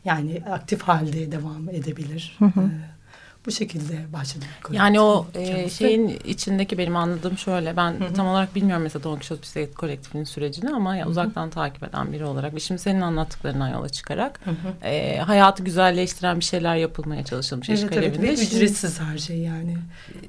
yani 0.05 0.43
aktif 0.51 0.83
halde 0.83 1.33
devam 1.33 1.69
edebilir. 1.69 2.37
Hı 2.39 2.45
hı. 2.45 2.61
E, 2.61 2.98
bu 3.47 3.51
şekilde 3.51 4.13
başladı. 4.13 4.45
Yani 4.73 5.01
o 5.01 5.27
e, 5.35 5.71
şeyin 5.71 6.09
içindeki 6.25 6.79
benim 6.79 6.97
anladığım 6.97 7.39
şöyle 7.39 7.77
ben 7.77 7.93
Hı 8.01 8.05
hı. 8.05 8.15
tam 8.15 8.27
olarak 8.27 8.55
bilmiyorum 8.55 8.83
mesela 8.83 9.03
Don 9.03 9.15
Quixote 9.15 9.43
Bisiklet 9.43 9.75
Kolektifinin 9.75 10.25
sürecini 10.25 10.71
ama 10.71 10.97
ya 10.97 11.09
uzaktan 11.09 11.51
takip 11.51 11.83
eden 11.83 12.13
biri 12.13 12.25
olarak 12.25 12.55
ve 12.55 12.61
şimdi 12.61 12.81
senin 12.81 13.01
anlattıklarından 13.01 13.69
yola 13.69 13.89
çıkarak 13.89 14.41
e, 14.83 15.19
hayatı 15.19 15.63
güzelleştiren 15.65 16.41
bir 16.41 16.45
şeyler 16.45 16.77
yapılmaya 16.77 17.25
çalışılmış 17.25 17.69
Evet, 17.69 17.79
işgal 17.79 17.97
evet 18.03 18.13
ve 18.13 18.27
evinde. 18.27 18.37
Şimdi- 18.37 18.55
ücretsiz 18.57 19.01
her 19.01 19.19
şey 19.19 19.39
yani. 19.39 19.77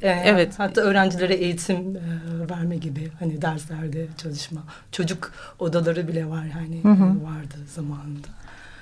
Ee, 0.02 0.10
Evet. 0.26 0.54
Hatta 0.58 0.82
öğrencilere 0.82 1.34
eğitim 1.34 1.76
e, 1.96 2.50
verme 2.50 2.78
gibi 2.78 3.12
hani 3.20 3.42
derslerde 3.42 4.08
çalışma. 4.18 4.62
Çocuk 4.92 5.34
odaları 5.60 6.08
bile 6.08 6.30
var 6.30 6.50
hani 6.50 6.84
Hı 6.84 6.88
hı. 6.88 7.04
e, 7.04 7.24
vardı 7.24 7.56
zamanında. 7.76 8.28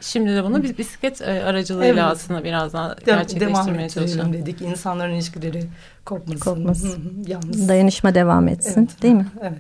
Şimdi 0.02 0.30
de 0.36 0.44
bunu 0.44 0.64
biz 0.64 0.78
bisiklet 0.78 1.22
e, 1.22 1.44
aracılığıyla 1.44 2.04
Evet. 2.08 2.18
aslında 2.18 2.44
biraz 2.44 2.74
daha 2.74 2.98
De- 2.98 3.02
gerçekleştirmeye 3.06 3.90
çalışalım. 3.90 4.34
dedik. 4.34 4.62
İnsanların 4.62 5.14
ilişkileri 5.14 5.64
kopmasın. 6.06 6.40
Kopmasın. 6.40 6.90
Hı 6.90 6.94
hı, 6.94 7.32
Yalnız. 7.32 7.70
Dayanışma 7.70 8.16
devam 8.16 8.48
etsin 8.48 8.80
Evet. 8.90 9.02
değil 9.04 9.14
mi? 9.14 9.26
Evet. 9.42 9.60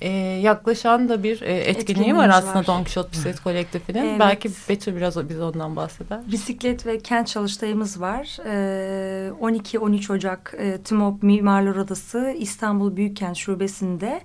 E, 0.00 0.08
yaklaşan 0.42 1.08
da 1.08 1.22
bir 1.22 1.42
e, 1.42 1.44
etkinliği 1.56 1.80
Etkinliğimiz 1.80 2.20
var 2.22 2.28
aslında 2.28 2.54
var. 2.54 2.66
Don 2.66 2.76
Quixote 2.84 3.12
Bisiklet 3.12 3.40
Kolektifinin. 3.40 4.08
Evet. 4.08 4.20
Belki 4.20 4.50
Betül 4.68 4.96
biraz 4.96 5.16
o- 5.16 5.28
bize 5.28 5.42
ondan 5.42 5.76
bahseder. 5.76 6.18
Bisiklet 6.32 6.86
ve 6.86 6.98
kent 6.98 7.28
çalıştayımız 7.28 8.00
var. 8.00 8.38
Ee, 8.46 9.30
12-13 9.40 10.12
Ocak 10.12 10.54
e, 10.58 10.78
TÜMOP 10.82 11.22
Mimarlar 11.22 11.76
Odası 11.76 12.34
İstanbul 12.38 12.96
Büyükkent 12.96 13.36
Şubesi'nde 13.36 14.20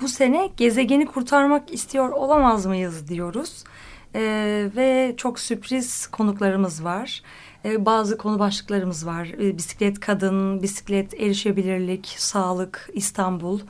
bu 0.00 0.08
sene 0.08 0.48
gezegeni 0.56 1.06
kurtarmak 1.06 1.72
istiyor 1.74 2.08
olamaz 2.08 2.66
mıyız 2.66 3.08
diyoruz. 3.08 3.64
Ee, 4.14 4.68
ve 4.76 5.14
çok 5.16 5.38
sürpriz 5.38 6.06
konuklarımız 6.06 6.84
var. 6.84 7.22
Ee, 7.64 7.86
bazı 7.86 8.18
konu 8.18 8.38
başlıklarımız 8.38 9.06
var. 9.06 9.28
Ee, 9.40 9.58
bisiklet 9.58 10.00
kadın, 10.00 10.62
bisiklet 10.62 11.14
erişebilirlik, 11.20 12.14
sağlık, 12.18 12.90
İstanbul, 12.94 13.60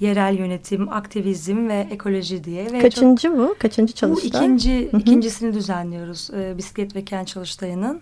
yerel 0.00 0.38
yönetim, 0.38 0.88
aktivizm 0.88 1.68
ve 1.68 1.86
ekoloji 1.90 2.44
diye. 2.44 2.64
Ve 2.64 2.70
çok- 2.70 2.80
Kaçıncı 2.80 3.38
bu? 3.38 3.54
Kaçıncı 3.58 3.92
bu 3.92 3.96
çalıştay? 3.96 4.28
ikinci, 4.28 4.88
Hı 4.90 4.96
hı. 4.96 5.00
ikincisini 5.00 5.54
düzenliyoruz 5.54 6.30
e, 6.30 6.54
bisiklet 6.58 6.96
ve 6.96 7.04
kent 7.04 7.28
çalıştayının. 7.28 8.00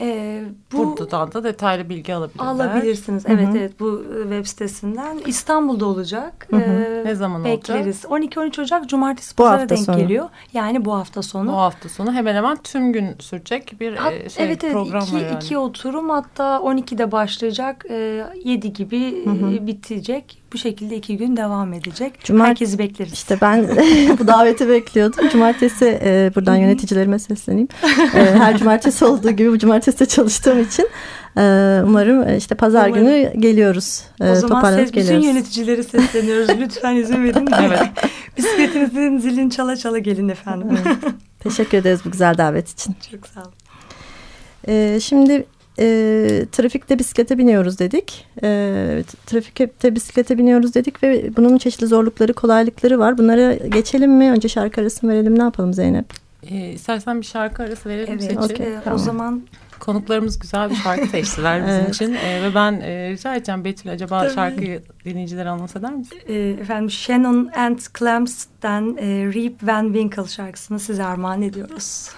e, 0.00 0.42
bu 0.72 0.96
Buradan 0.96 1.32
da 1.32 1.44
detaylı 1.44 1.88
bilgi 1.88 2.14
alabilirler. 2.14 2.46
alabilirsiniz. 2.46 3.24
Hı 3.24 3.28
hı. 3.28 3.32
Evet 3.32 3.48
evet 3.56 3.80
bu 3.80 4.04
e, 4.18 4.22
web 4.22 4.46
sitesinden. 4.46 5.18
İstanbul'da 5.26 5.86
olacak. 5.86 6.46
Hı 6.50 6.56
hı. 6.56 6.60
E, 6.60 7.04
Ne 7.04 7.14
zaman 7.14 7.40
olacak? 7.40 7.56
Bekleriz. 7.58 8.04
12-13 8.04 8.62
Ocak 8.62 8.88
Cumartesi 8.88 9.32
Bu 9.38 9.42
Pazara 9.42 9.60
hafta 9.60 9.76
denk 9.76 9.86
sonu. 9.86 9.96
geliyor. 9.96 10.28
Yani 10.52 10.84
bu 10.84 10.94
hafta 10.94 11.22
sonu. 11.22 11.52
Bu 11.52 11.56
hafta 11.56 11.88
sonu 11.88 12.12
hemen 12.12 12.34
hemen 12.34 12.56
tüm 12.64 12.92
gün 12.92 13.08
sürecek 13.18 13.80
bir 13.80 13.92
Hat- 13.96 14.12
e, 14.12 14.28
şey, 14.30 14.46
evet 14.46 14.64
evet 14.64 14.72
program 14.74 15.02
iki, 15.02 15.14
var 15.14 15.20
yani. 15.20 15.34
iki 15.36 15.58
oturum 15.58 16.10
hatta 16.10 16.56
12'de 16.56 17.12
başlayacak 17.12 17.84
e, 17.90 18.24
7 18.44 18.72
gibi 18.72 19.24
Hı 19.24 19.30
hı. 19.30 19.52
e, 19.54 19.66
bitecek. 19.66 20.42
Bu 20.52 20.58
şekilde 20.58 20.96
iki 20.96 21.16
gün 21.16 21.36
devam 21.36 21.72
edecek. 21.72 22.12
Cumart- 22.24 22.48
Herkesi 22.48 22.78
bekleriz. 22.78 23.12
İşte 23.12 23.38
ben 23.40 23.68
bu 24.18 24.26
daveti 24.26 24.68
bekliyordum. 24.68 25.28
Cumartesi 25.28 25.98
e, 26.04 26.30
buradan 26.36 26.56
yöneticilerime 26.56 27.18
sesleneyim. 27.18 27.68
E, 28.14 28.18
her 28.34 28.58
cumartesi 28.58 29.04
olduğu 29.04 29.30
gibi 29.30 29.50
bu 29.52 29.58
cumartesi 29.58 30.00
de 30.00 30.06
çalıştığım 30.06 30.60
için 30.62 30.88
e, 31.36 31.40
umarım 31.84 32.28
e, 32.28 32.36
işte 32.36 32.54
pazar 32.54 32.88
Umarım. 32.88 33.04
günü 33.06 33.32
geliyoruz. 33.40 34.02
E, 34.20 34.30
o 34.30 34.34
zaman 34.34 34.76
ses, 34.76 34.92
bütün 34.94 35.20
yöneticileri 35.20 35.84
sesleniyoruz. 35.84 36.48
Lütfen 36.60 36.96
izin 36.96 37.24
verin. 37.24 37.48
evet. 37.66 37.80
Bisikletinizin 38.36 39.18
zilini 39.18 39.50
çala 39.50 39.76
çala 39.76 39.98
gelin 39.98 40.28
efendim. 40.28 40.78
Teşekkür 41.40 41.78
ederiz 41.78 42.00
bu 42.04 42.10
güzel 42.10 42.38
davet 42.38 42.68
için. 42.70 42.96
Çok 43.10 43.26
sağ 43.26 43.40
olun. 43.40 43.52
E, 44.68 45.00
şimdi 45.00 45.46
e, 45.78 46.46
trafikte 46.52 46.98
bisiklete 46.98 47.38
biniyoruz 47.38 47.78
dedik. 47.78 48.26
E, 48.42 49.02
trafikte 49.26 49.94
bisiklete 49.94 50.38
biniyoruz 50.38 50.74
dedik 50.74 51.02
ve 51.02 51.36
bunun 51.36 51.58
çeşitli 51.58 51.86
zorlukları, 51.86 52.32
kolaylıkları 52.32 52.98
var. 52.98 53.18
Bunlara 53.18 53.54
geçelim 53.54 54.12
mi? 54.12 54.30
Önce 54.30 54.48
şarkı 54.48 54.80
arası 54.80 55.08
verelim? 55.08 55.38
Ne 55.38 55.42
yapalım 55.42 55.74
Zeynep? 55.74 56.06
E, 56.50 56.70
istersen 56.70 57.20
bir 57.20 57.26
şarkı 57.26 57.62
arası 57.62 57.88
verelim 57.88 58.12
Evet. 58.12 58.22
seçim. 58.22 58.38
okey. 58.42 58.66
e, 58.74 58.78
O 58.78 58.82
tamam. 58.84 58.98
zaman 58.98 59.42
Konuklarımız 59.78 60.38
güzel 60.38 60.70
bir 60.70 60.74
şarkı 60.74 61.06
seçtiler 61.06 61.66
bizim 61.66 61.80
Evet. 61.80 61.94
için. 61.94 62.14
E, 62.14 62.42
ve 62.42 62.54
ben 62.54 62.72
e, 62.80 63.10
rica 63.10 63.34
edeceğim 63.34 63.64
Betül 63.64 63.90
acaba 63.92 64.22
Tabii. 64.22 64.34
şarkıyı 64.34 64.82
dinleyicilere 65.04 65.48
anons 65.48 65.76
eder 65.76 65.92
misin? 65.94 66.18
e, 66.28 66.34
efendim 66.50 66.90
Shannon 66.90 67.50
and 67.56 67.78
Clams'ten 67.98 68.96
e, 69.00 69.06
Reap 69.34 69.52
Van 69.62 69.84
Winkle 69.84 70.26
şarkısını 70.28 70.78
size 70.80 71.04
armağan 71.04 71.42
ediyoruz. 71.42 72.08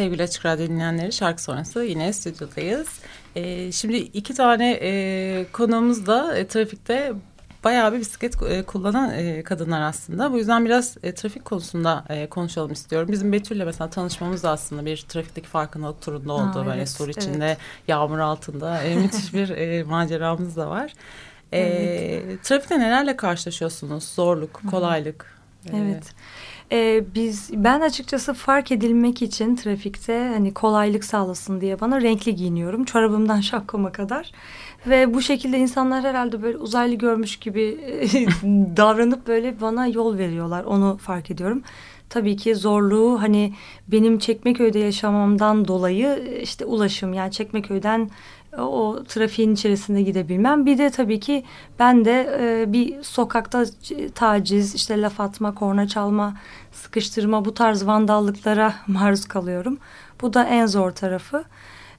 Sevgili 0.00 0.22
Açık 0.22 0.46
Radyo 0.46 0.66
dinleyenleri 0.66 1.12
şarkı 1.12 1.42
sonrası 1.42 1.84
yine 1.84 2.12
stüdyodayız. 2.12 2.88
Ee, 3.36 3.72
şimdi 3.72 3.96
iki 3.96 4.34
tane 4.34 4.78
e, 4.82 5.46
konuğumuz 5.52 6.06
da 6.06 6.36
e, 6.38 6.46
trafikte 6.46 7.12
bayağı 7.64 7.92
bir 7.92 8.00
bisiklet 8.00 8.42
e, 8.42 8.62
kullanan 8.62 9.10
e, 9.10 9.42
kadınlar 9.42 9.80
aslında. 9.80 10.32
Bu 10.32 10.38
yüzden 10.38 10.64
biraz 10.64 10.96
e, 11.02 11.14
trafik 11.14 11.44
konusunda 11.44 12.04
e, 12.08 12.26
konuşalım 12.26 12.72
istiyorum. 12.72 13.08
Bizim 13.12 13.32
Betül'le 13.32 13.64
mesela 13.64 13.90
tanışmamız 13.90 14.42
da 14.42 14.50
aslında 14.50 14.86
bir 14.86 14.96
trafikteki 14.96 15.48
farkındalık 15.48 16.02
turunda 16.02 16.32
oldu. 16.32 16.58
Aa, 16.58 16.66
Böyle 16.66 16.78
evet, 16.78 16.90
sur 16.90 17.04
evet. 17.04 17.16
içinde, 17.16 17.56
yağmur 17.88 18.18
altında 18.18 18.82
e, 18.82 18.96
müthiş 18.96 19.34
bir 19.34 19.48
e, 19.48 19.82
maceramız 19.82 20.56
da 20.56 20.70
var. 20.70 20.92
E, 21.52 22.36
Trafikte 22.42 22.80
nelerle 22.80 23.16
karşılaşıyorsunuz? 23.16 24.04
Zorluk, 24.04 24.62
kolaylık? 24.70 25.40
E, 25.72 25.76
Evet. 25.76 26.04
Ee, 26.72 27.04
biz 27.14 27.50
ben 27.54 27.80
açıkçası 27.80 28.34
fark 28.34 28.72
edilmek 28.72 29.22
için 29.22 29.56
trafikte 29.56 30.30
hani 30.34 30.54
kolaylık 30.54 31.04
sağlasın 31.04 31.60
diye 31.60 31.80
bana 31.80 32.00
renkli 32.00 32.34
giyiniyorum. 32.34 32.84
Çorabımdan 32.84 33.40
şapkama 33.50 33.92
kadar. 33.92 34.32
Ve 34.86 35.14
bu 35.14 35.22
şekilde 35.22 35.58
insanlar 35.58 36.04
herhalde 36.04 36.42
böyle 36.42 36.56
uzaylı 36.56 36.94
görmüş 36.94 37.36
gibi 37.36 37.78
davranıp 38.76 39.26
böyle 39.26 39.60
bana 39.60 39.86
yol 39.86 40.18
veriyorlar. 40.18 40.64
Onu 40.64 40.96
fark 40.96 41.30
ediyorum. 41.30 41.62
Tabii 42.10 42.36
ki 42.36 42.54
zorluğu 42.54 43.22
hani 43.22 43.54
benim 43.88 44.18
Çekmeköy'de 44.18 44.78
yaşamamdan 44.78 45.68
dolayı 45.68 46.38
işte 46.42 46.64
ulaşım 46.64 47.14
yani 47.14 47.32
Çekmeköy'den 47.32 48.10
o 48.58 49.02
trafiğin 49.08 49.54
içerisinde 49.54 50.02
gidebilmem. 50.02 50.66
Bir 50.66 50.78
de 50.78 50.90
tabii 50.90 51.20
ki 51.20 51.44
ben 51.78 52.04
de 52.04 52.38
e, 52.40 52.72
bir 52.72 53.02
sokakta 53.02 53.64
taciz, 54.14 54.74
işte 54.74 55.00
laf 55.00 55.20
atma, 55.20 55.54
korna 55.54 55.88
çalma, 55.88 56.34
sıkıştırma 56.72 57.44
bu 57.44 57.54
tarz 57.54 57.86
vandallıklara 57.86 58.74
maruz 58.86 59.28
kalıyorum. 59.28 59.78
Bu 60.20 60.34
da 60.34 60.44
en 60.44 60.66
zor 60.66 60.90
tarafı. 60.90 61.44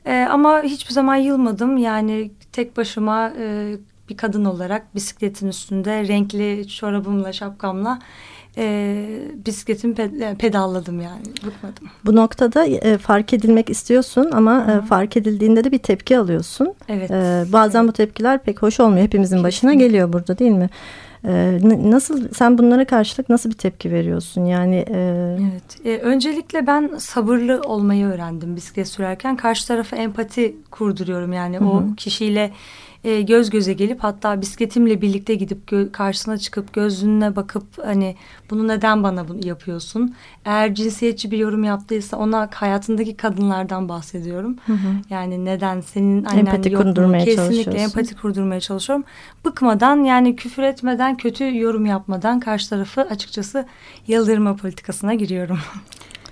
E, 0.06 0.28
ama 0.32 0.62
hiçbir 0.64 0.94
zaman 0.94 1.16
yılmadım. 1.16 1.78
Yani 1.78 2.32
tek 2.52 2.78
başıma 2.78 3.34
e, 3.40 3.78
bir 4.12 4.18
kadın 4.18 4.46
olarak 4.46 4.96
bisikletin 4.96 5.48
üstünde 5.48 6.08
renkli 6.08 6.68
çorabımla, 6.68 7.34
şapkamla 7.34 8.00
e, 8.58 9.06
bisikletimi 9.46 9.94
pe- 9.94 10.36
pedalladım 10.36 11.02
yani. 11.02 11.24
Bıkmadım. 11.46 11.88
Bu 12.06 12.16
noktada 12.16 12.66
e, 12.66 12.98
fark 12.98 13.34
edilmek 13.34 13.70
istiyorsun 13.70 14.30
ama 14.34 14.68
e, 14.72 14.86
fark 14.86 15.18
edildiğinde 15.18 15.64
de 15.64 15.72
bir 15.72 15.78
tepki 15.78 16.18
alıyorsun. 16.18 16.74
Evet. 16.90 17.12
E, 17.12 17.44
bazen 17.54 17.88
bu 17.88 17.92
tepkiler 17.92 18.44
pek 18.44 18.62
hoş 18.62 18.80
olmuyor. 18.80 19.04
Hepimizin 19.04 19.44
başına 19.44 19.72
Kesinlikle. 19.72 19.88
geliyor 19.88 20.14
burada 20.14 20.38
değil 20.38 20.52
mi? 20.52 20.70
E, 21.28 21.60
nasıl 21.92 22.34
sen 22.34 22.58
bunlara 22.58 22.86
karşılık 22.86 23.30
nasıl 23.30 23.50
bir 23.50 23.58
tepki 23.58 23.92
veriyorsun? 23.92 24.46
Yani 24.46 24.86
e, 24.90 25.38
Evet. 25.52 25.86
E, 25.86 25.98
öncelikle 25.98 26.68
ben 26.68 26.92
sabırlı 26.98 27.62
olmayı 27.62 28.06
öğrendim 28.06 28.56
bisiklet 28.56 28.88
sürerken. 28.88 29.38
Karşı 29.38 29.68
tarafa 29.68 29.96
empati 29.96 30.56
kurduruyorum. 30.72 31.34
Yani 31.34 31.60
o 31.60 31.84
kişiyle 31.98 32.52
e, 33.04 33.22
göz 33.22 33.50
göze 33.50 33.74
gelip 33.74 34.04
hatta 34.04 34.42
bisikletimle 34.42 35.02
birlikte 35.02 35.36
gidip 35.36 35.72
gö- 35.72 35.92
karşısına 35.92 36.38
çıkıp 36.38 36.74
gözüne 36.74 37.36
bakıp 37.36 37.64
hani 37.86 38.16
bunu 38.50 38.68
neden 38.68 39.04
bana 39.04 39.28
bunu 39.28 39.48
yapıyorsun? 39.48 40.16
Eğer 40.46 40.76
cinsiyetçi 40.76 41.32
bir 41.32 41.38
yorum 41.38 41.64
yaptıysa 41.64 42.18
ona 42.18 42.50
hayatındaki 42.54 43.18
kadınlardan 43.18 43.90
bahsediyorum. 43.90 44.56
Yani 45.10 45.46
neden 45.46 45.82
senin 45.82 46.24
annen 46.24 46.38
Empati 46.38 46.72
yok 46.72 46.84
kurdurmaya 46.84 47.26
Kesinlikle 47.26 47.64
çalışıyorsun. 47.64 47.84
empati 47.84 48.16
kurdurmaya 48.16 48.60
çalışıyorum. 48.60 49.06
Bıkmadan 49.46 50.04
yani 50.04 50.36
küfür 50.36 50.64
etmeden 50.64 51.18
kötü 51.18 51.58
yorum 51.58 51.86
yapmadan 51.86 52.40
karşı 52.40 52.70
tarafı 52.70 53.02
açıkçası 53.02 53.66
yıldırma 54.08 54.56
politikasına 54.56 55.14
giriyorum. 55.14 55.60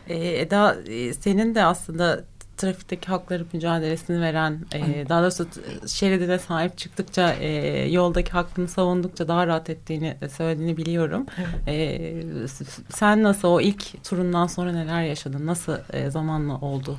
E, 0.07 0.39
Eda 0.41 0.75
e, 0.87 1.13
senin 1.13 1.55
de 1.55 1.63
aslında 1.63 2.23
trafikteki 2.59 3.07
hakları 3.07 3.45
mücadelesini 3.53 4.21
veren, 4.21 4.59
e, 4.73 5.09
daha 5.09 5.21
doğrusu 5.21 5.47
şeridine 5.87 6.39
sahip 6.39 6.77
çıktıkça, 6.77 7.33
e, 7.33 7.49
yoldaki 7.91 8.31
hakkını 8.31 8.67
savundukça 8.67 9.27
daha 9.27 9.47
rahat 9.47 9.69
ettiğini 9.69 10.17
söylediğini 10.37 10.77
biliyorum. 10.77 11.25
E, 11.67 11.99
sen 12.89 13.23
nasıl 13.23 13.47
o 13.47 13.61
ilk 13.61 14.03
turundan 14.03 14.47
sonra 14.47 14.71
neler 14.71 15.03
yaşadın? 15.03 15.45
Nasıl 15.45 15.77
e, 15.93 16.09
zamanla 16.09 16.57
oldu? 16.57 16.97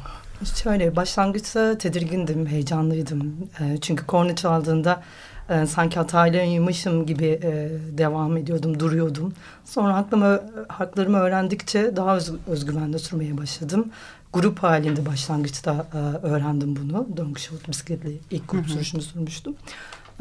Şöyle 0.63 0.97
başlangıçta 0.97 1.79
tedirgindim, 1.79 2.47
heyecanlıydım. 2.47 3.37
E, 3.61 3.77
çünkü 3.81 4.07
korna 4.07 4.37
çaldığında 4.37 5.03
e, 5.51 5.67
sanki 5.67 5.97
hataylıymışım 5.97 7.07
gibi 7.07 7.27
e, 7.27 7.71
devam 7.99 8.37
ediyordum, 8.37 8.81
duruyordum. 8.81 9.33
Sonra 9.65 9.95
haklarımı, 9.95 10.41
haklarımı 10.69 11.19
öğrendikçe 11.19 11.97
daha 11.97 12.17
öz, 12.17 12.33
özgüvenle 12.47 12.99
sürmeye 12.99 13.39
başladım. 13.39 13.91
Grup 14.33 14.63
halinde 14.63 15.07
başlangıçta 15.07 15.87
e, 15.95 16.27
öğrendim 16.27 16.77
bunu. 16.77 17.09
Donkshot 17.17 17.69
bisikletle 17.69 18.11
ilk 18.31 18.49
grup 18.49 18.71
sürüşümü 18.71 19.03
sürmüştüm. 19.03 19.55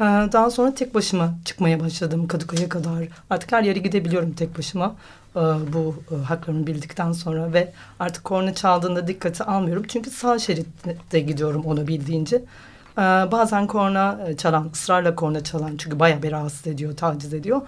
E, 0.00 0.04
daha 0.04 0.50
sonra 0.50 0.74
tek 0.74 0.94
başıma 0.94 1.34
çıkmaya 1.44 1.80
başladım 1.80 2.28
Kadıköy'e 2.28 2.68
kadar. 2.68 3.04
Artık 3.30 3.52
her 3.52 3.62
yere 3.62 3.78
gidebiliyorum 3.78 4.32
tek 4.32 4.58
başıma. 4.58 4.96
e, 5.36 5.40
bu 5.72 6.02
e, 6.10 6.14
haklarımı 6.24 6.66
bildikten 6.66 7.12
sonra 7.12 7.52
ve 7.52 7.72
artık 8.00 8.24
korna 8.24 8.54
çaldığında 8.54 9.08
dikkate 9.08 9.44
almıyorum. 9.44 9.84
Çünkü 9.88 10.10
sağ 10.10 10.38
şeritte 10.38 11.20
gidiyorum 11.20 11.62
onu 11.64 11.86
bildiğince. 11.88 12.36
E, 12.98 13.02
bazen 13.32 13.66
korna 13.66 14.20
e, 14.28 14.36
çalan, 14.36 14.70
ısrarla 14.72 15.14
korna 15.14 15.44
çalan 15.44 15.76
çünkü 15.78 15.98
bayağı 16.00 16.22
bir 16.22 16.32
rahatsız 16.32 16.66
ediyor, 16.66 16.96
taciz 16.96 17.34
ediyor. 17.34 17.60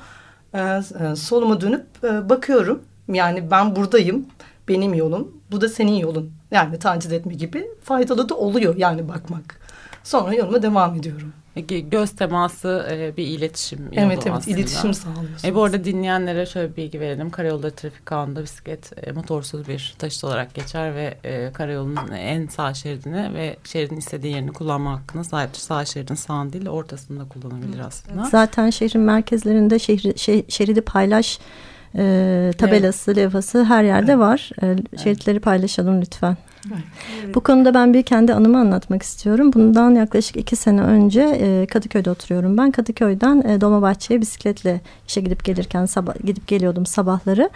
E, 0.54 0.60
e, 0.60 1.16
soluma 1.16 1.60
dönüp 1.60 1.86
e, 2.04 2.28
bakıyorum. 2.28 2.82
Yani 3.08 3.50
ben 3.50 3.76
buradayım, 3.76 4.26
benim 4.68 4.94
yolum, 4.94 5.28
bu 5.50 5.60
da 5.60 5.68
senin 5.68 5.92
yolun. 5.96 6.32
Yani 6.50 6.78
taciz 6.78 7.12
etme 7.12 7.34
gibi 7.34 7.66
faydalı 7.82 8.28
da 8.28 8.34
oluyor 8.36 8.76
yani 8.76 9.08
bakmak. 9.08 9.60
Sonra 10.04 10.34
yoluma 10.34 10.62
devam 10.62 10.94
ediyorum. 10.94 11.32
Peki 11.54 11.90
göz 11.90 12.10
teması 12.10 12.86
e, 12.90 13.16
bir 13.16 13.26
iletişim 13.26 13.78
yolu 13.78 13.94
evet 13.94 14.18
evet 14.26 14.32
aslında. 14.36 14.56
iletişim 14.56 14.94
sağlıyorsunuz. 14.94 15.44
E 15.44 15.54
bu 15.54 15.64
arada 15.64 15.84
dinleyenlere 15.84 16.46
şöyle 16.46 16.70
bir 16.72 16.76
bilgi 16.76 17.00
verelim. 17.00 17.30
Karayolları 17.30 17.70
trafik 17.74 18.06
kanununda 18.06 18.42
bisiklet 18.42 19.06
e, 19.06 19.12
motorsuz 19.12 19.68
bir 19.68 19.94
taşıt 19.98 20.24
olarak 20.24 20.54
geçer 20.54 20.94
ve 20.94 21.18
e, 21.24 21.52
karayolunun 21.52 22.08
en 22.12 22.46
sağ 22.46 22.74
şeridini 22.74 23.34
ve 23.34 23.56
şeridin 23.64 23.96
istediği 23.96 24.34
yerini 24.34 24.52
kullanma 24.52 24.92
hakkına 25.00 25.24
sahiptir. 25.24 25.60
Sağ 25.60 25.84
şeridin 25.84 26.14
sağ 26.14 26.52
değil 26.52 26.68
ortasında 26.68 27.28
kullanabilir 27.28 27.78
aslında. 27.78 28.24
zaten 28.24 28.70
şehrin 28.70 29.02
merkezlerinde 29.02 29.78
şehri, 29.78 30.08
şe- 30.08 30.50
şeridi 30.50 30.80
paylaş 30.80 31.38
e, 31.96 32.50
tabelası, 32.58 33.16
levhası 33.16 33.64
her 33.64 33.84
yerde 33.84 34.18
var. 34.18 34.50
E, 34.62 34.76
şeritleri 35.02 35.40
paylaşalım 35.40 36.00
lütfen. 36.00 36.36
Bu 37.34 37.40
konuda 37.40 37.74
ben 37.74 37.94
bir 37.94 38.02
kendi 38.02 38.34
anımı 38.34 38.58
anlatmak 38.58 39.02
istiyorum. 39.02 39.52
Bundan 39.52 39.90
yaklaşık 39.90 40.36
iki 40.36 40.56
sene 40.56 40.80
önce 40.80 41.22
e, 41.22 41.66
Kadıköy'de 41.66 42.10
oturuyorum. 42.10 42.58
Ben 42.58 42.70
Kadıköy'den 42.70 43.42
e, 43.48 43.60
Dolmabahçe'ye 43.60 44.20
bisikletle 44.20 44.80
işe 45.08 45.20
gidip 45.20 45.44
gelirken 45.44 45.86
sabah 45.86 46.14
gidip 46.24 46.46
geliyordum 46.48 46.86
sabahları. 46.86 47.50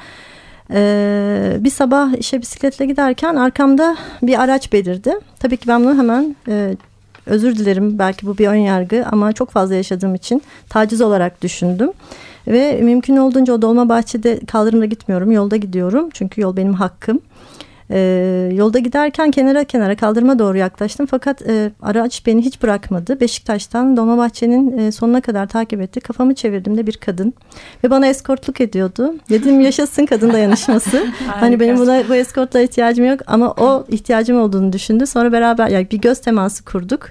E, 0.70 1.56
bir 1.60 1.70
sabah 1.70 2.18
işe 2.18 2.40
bisikletle 2.40 2.86
giderken 2.86 3.34
arkamda 3.34 3.96
bir 4.22 4.42
araç 4.42 4.72
belirdi. 4.72 5.14
Tabii 5.38 5.56
ki 5.56 5.68
ben 5.68 5.84
bunu 5.84 5.98
hemen 5.98 6.36
e, 6.48 6.76
özür 7.26 7.56
dilerim 7.56 7.98
belki 7.98 8.26
bu 8.26 8.38
bir 8.38 8.48
ön 8.48 8.54
yargı 8.54 9.06
ama 9.12 9.32
çok 9.32 9.50
fazla 9.50 9.74
yaşadığım 9.74 10.14
için 10.14 10.42
taciz 10.68 11.00
olarak 11.00 11.42
düşündüm. 11.42 11.92
Ve 12.46 12.80
mümkün 12.82 13.16
olduğunca 13.16 13.54
o 13.54 13.62
Dolmabahçe'de 13.62 14.40
kaldırımda 14.46 14.84
gitmiyorum 14.84 15.30
yolda 15.30 15.56
gidiyorum 15.56 16.08
çünkü 16.12 16.40
yol 16.40 16.56
benim 16.56 16.74
hakkım. 16.74 17.20
Ee, 17.90 18.50
yolda 18.52 18.78
giderken 18.78 19.30
kenara 19.30 19.64
kenara 19.64 19.96
kaldırıma 19.96 20.38
doğru 20.38 20.58
yaklaştım 20.58 21.06
fakat 21.06 21.42
e, 21.42 21.70
araç 21.82 22.26
beni 22.26 22.42
hiç 22.42 22.62
bırakmadı. 22.62 23.20
Beşiktaş'tan 23.20 23.96
Dolmabahçe'nin 23.96 24.78
e, 24.78 24.92
sonuna 24.92 25.20
kadar 25.20 25.46
takip 25.46 25.80
etti. 25.80 26.00
Kafamı 26.00 26.34
çevirdiğimde 26.34 26.86
bir 26.86 26.96
kadın 26.96 27.34
ve 27.84 27.90
bana 27.90 28.06
eskortluk 28.06 28.60
ediyordu. 28.60 29.14
Dedim 29.30 29.60
yaşasın 29.60 30.06
kadın 30.06 30.32
dayanışması. 30.32 31.06
hani 31.26 31.60
benim 31.60 31.78
buna 31.78 32.08
bu 32.08 32.14
eskortla 32.14 32.60
ihtiyacım 32.60 33.06
yok 33.06 33.20
ama 33.26 33.52
o 33.52 33.84
ihtiyacım 33.88 34.40
olduğunu 34.40 34.72
düşündü. 34.72 35.06
Sonra 35.06 35.32
beraber 35.32 35.68
yani 35.68 35.86
bir 35.90 35.98
göz 35.98 36.20
teması 36.20 36.64
kurduk. 36.64 37.10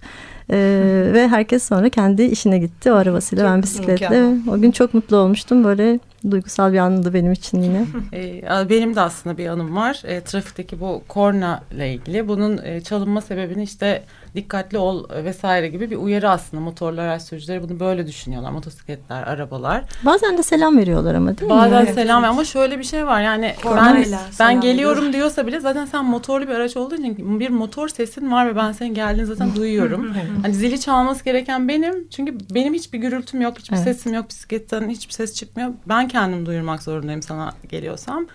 Ee, 0.52 1.10
ve 1.14 1.28
herkes 1.28 1.64
sonra 1.64 1.90
kendi 1.90 2.24
işine 2.24 2.58
gitti 2.58 2.92
o 2.92 2.96
arabasıyla 2.96 3.44
Çok 3.46 3.54
ben 3.54 3.64
bisikletle. 3.64 3.94
mükemmel. 3.94 4.38
O 4.54 4.62
gün 4.62 4.72
çok 4.72 4.94
mutlu 4.94 5.18
olmuştum. 5.18 5.64
Böyle 5.64 6.00
duygusal 6.32 6.74
bir 6.74 6.78
andı 6.78 7.14
benim 7.14 7.32
için 7.32 7.62
yine. 7.62 7.86
E, 8.14 8.70
benim 8.70 8.96
de 8.96 9.02
aslında 9.02 9.38
bir 9.38 9.48
anım 9.48 9.76
var. 9.76 10.02
E, 10.06 10.22
trafikteki 10.22 10.80
bu 10.80 11.04
korna 11.08 11.62
ile 11.72 11.94
ilgili. 11.94 12.28
Bunun 12.28 12.58
e, 12.64 12.82
çalınma 12.82 13.22
sebebini 13.22 13.64
işte 13.64 14.04
dikkatli 14.36 14.78
ol 14.78 15.10
vesaire 15.24 15.68
gibi 15.68 15.92
bir 15.92 15.98
uyarı 15.98 16.30
aslında. 16.30 16.64
Motorlu 16.64 17.02
araç 17.02 17.22
sürücüleri 17.22 17.64
bunu 17.70 17.80
böyle 17.80 18.08
düşünüyorlar. 18.08 18.52
Motosikletler, 18.52 19.24
arabalar. 19.24 19.84
Bazen 20.06 20.38
de 20.38 20.44
selam 20.44 20.78
veriyorlar 20.78 21.16
ama 21.16 21.38
değil 21.38 21.52
mi? 21.52 21.58
Bazen 21.58 21.86
selam 21.86 22.24
evet. 22.24 22.32
ama 22.32 22.46
şöyle 22.46 22.80
bir 22.80 22.84
şey 22.84 23.06
var. 23.08 23.22
Yani 23.22 23.54
ben 23.58 23.70
Kornayla 23.70 24.20
ben 24.26 24.32
selam 24.32 24.62
geliyorum 24.62 24.98
veriyor. 24.98 25.14
diyorsa 25.14 25.48
bile 25.48 25.60
zaten 25.60 25.86
sen 25.86 26.06
motorlu 26.06 26.48
bir 26.48 26.54
araç 26.54 26.78
olduğun 26.78 26.98
için 27.04 27.40
bir 27.40 27.50
motor 27.50 27.88
sesin 27.88 28.32
var 28.32 28.48
ve 28.48 28.56
ben 28.56 28.72
senin 28.72 28.94
geldiğini 28.94 29.26
zaten 29.26 29.56
duyuyorum. 29.56 30.14
hani 30.42 30.54
zili 30.54 30.80
çalması 30.80 31.26
gereken 31.26 31.68
benim. 31.68 32.08
Çünkü 32.10 32.38
benim 32.54 32.74
hiçbir 32.74 33.00
gürültüm 33.00 33.42
yok, 33.42 33.60
hiçbir 33.60 33.76
Evet. 33.76 33.84
sesim 33.86 34.14
yok. 34.14 34.30
Bisikletten 34.30 34.90
hiçbir 34.90 35.14
ses 35.14 35.34
çıkmıyor. 35.34 35.70
Ben 35.90 36.08
kendim 36.16 36.46
duyurmak 36.46 36.84
zorundayım 36.84 37.22
sana 37.22 37.54
geliyorsam. 37.70 38.26